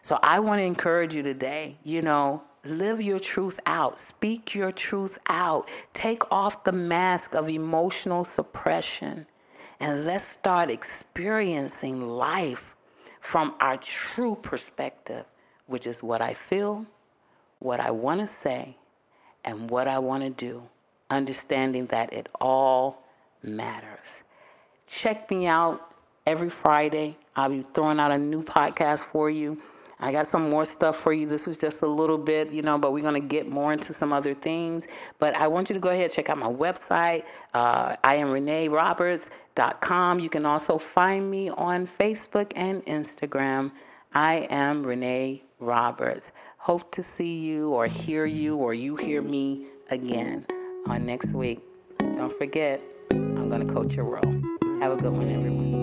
So 0.03 0.19
I 0.21 0.41
want 0.41 0.59
to 0.59 0.65
encourage 0.65 1.15
you 1.15 1.23
today, 1.23 1.79
you 1.85 2.03
know, 2.03 2.43
Live 2.65 3.01
your 3.01 3.21
truth 3.21 3.61
out. 3.67 4.01
Speak 4.01 4.53
your 4.53 4.73
truth 4.73 5.17
out. 5.29 5.71
Take 5.95 6.23
off 6.31 6.65
the 6.65 6.73
mask 6.73 7.37
of 7.37 7.49
emotional 7.49 8.25
suppression. 8.25 9.27
And 9.79 10.05
let's 10.05 10.25
start 10.25 10.69
experiencing 10.69 12.07
life 12.07 12.75
from 13.21 13.55
our 13.61 13.77
true 13.77 14.37
perspective, 14.43 15.25
which 15.67 15.87
is 15.87 16.03
what 16.03 16.21
I 16.21 16.35
feel, 16.35 16.85
what 17.59 17.81
I 17.81 17.91
want 17.91 18.21
to 18.21 18.29
say, 18.29 18.77
and 19.45 19.71
what 19.71 19.89
I 19.89 19.99
want 19.99 20.25
to 20.25 20.31
do, 20.31 20.69
understanding 21.11 21.87
that 21.87 22.13
it 22.13 22.29
all 22.41 23.03
matters. 23.43 24.25
Check 24.87 25.31
me 25.31 25.47
out 25.47 25.95
every 26.27 26.51
Friday. 26.51 27.17
I'll 27.37 27.49
be 27.49 27.63
throwing 27.63 28.01
out 28.01 28.11
a 28.11 28.19
new 28.19 28.43
podcast 28.43 29.05
for 29.05 29.31
you. 29.31 29.61
I 30.01 30.13
got 30.13 30.29
some 30.29 30.49
more 30.49 30.65
stuff 30.65 30.97
for 30.97 31.13
you. 31.13 31.27
This 31.27 31.47
was 31.47 31.59
just 31.59 31.83
a 31.83 31.87
little 31.87 32.19
bit, 32.19 32.53
you 32.53 32.63
know, 32.63 32.79
but 32.79 32.93
we're 32.93 33.03
going 33.03 33.21
to 33.21 33.27
get 33.27 33.49
more 33.49 33.73
into 33.73 33.93
some 33.93 34.13
other 34.13 34.33
things. 34.33 34.87
But 35.19 35.35
I 35.37 35.49
want 35.49 35.71
you 35.71 35.75
to 35.75 35.81
go 35.81 35.89
ahead 35.89 36.05
and 36.05 36.13
check 36.13 36.31
out 36.31 36.39
my 36.39 36.53
website. 36.53 37.25
Uh, 37.53 37.97
I 38.05 38.17
am 38.17 38.29
ReneeRoberts.com. 38.29 40.21
You 40.21 40.31
can 40.31 40.47
also 40.47 40.79
find 40.79 41.29
me 41.29 41.51
on 41.51 41.87
Facebook 41.87 42.53
and 42.55 42.85
Instagram. 42.87 43.73
I 44.15 44.47
am 44.51 44.85
Renee 44.85 45.43
Roberts. 45.59 46.31
Hope 46.61 46.91
to 46.91 47.05
see 47.05 47.39
you 47.39 47.71
or 47.71 47.87
hear 47.87 48.27
you 48.27 48.57
or 48.57 48.75
you 48.75 48.97
hear 48.97 49.23
me 49.23 49.67
again 49.91 50.45
on 50.87 51.07
next 51.07 51.33
week. 51.33 51.61
Don't 52.01 52.33
forget, 52.33 52.83
I'm 53.13 53.49
going 53.49 53.67
to 53.67 53.73
coach 53.73 53.95
your 53.95 54.05
world. 54.05 54.43
Have 54.81 54.93
a 54.93 54.97
good 54.97 55.13
one, 55.13 55.29
everyone. 55.29 55.79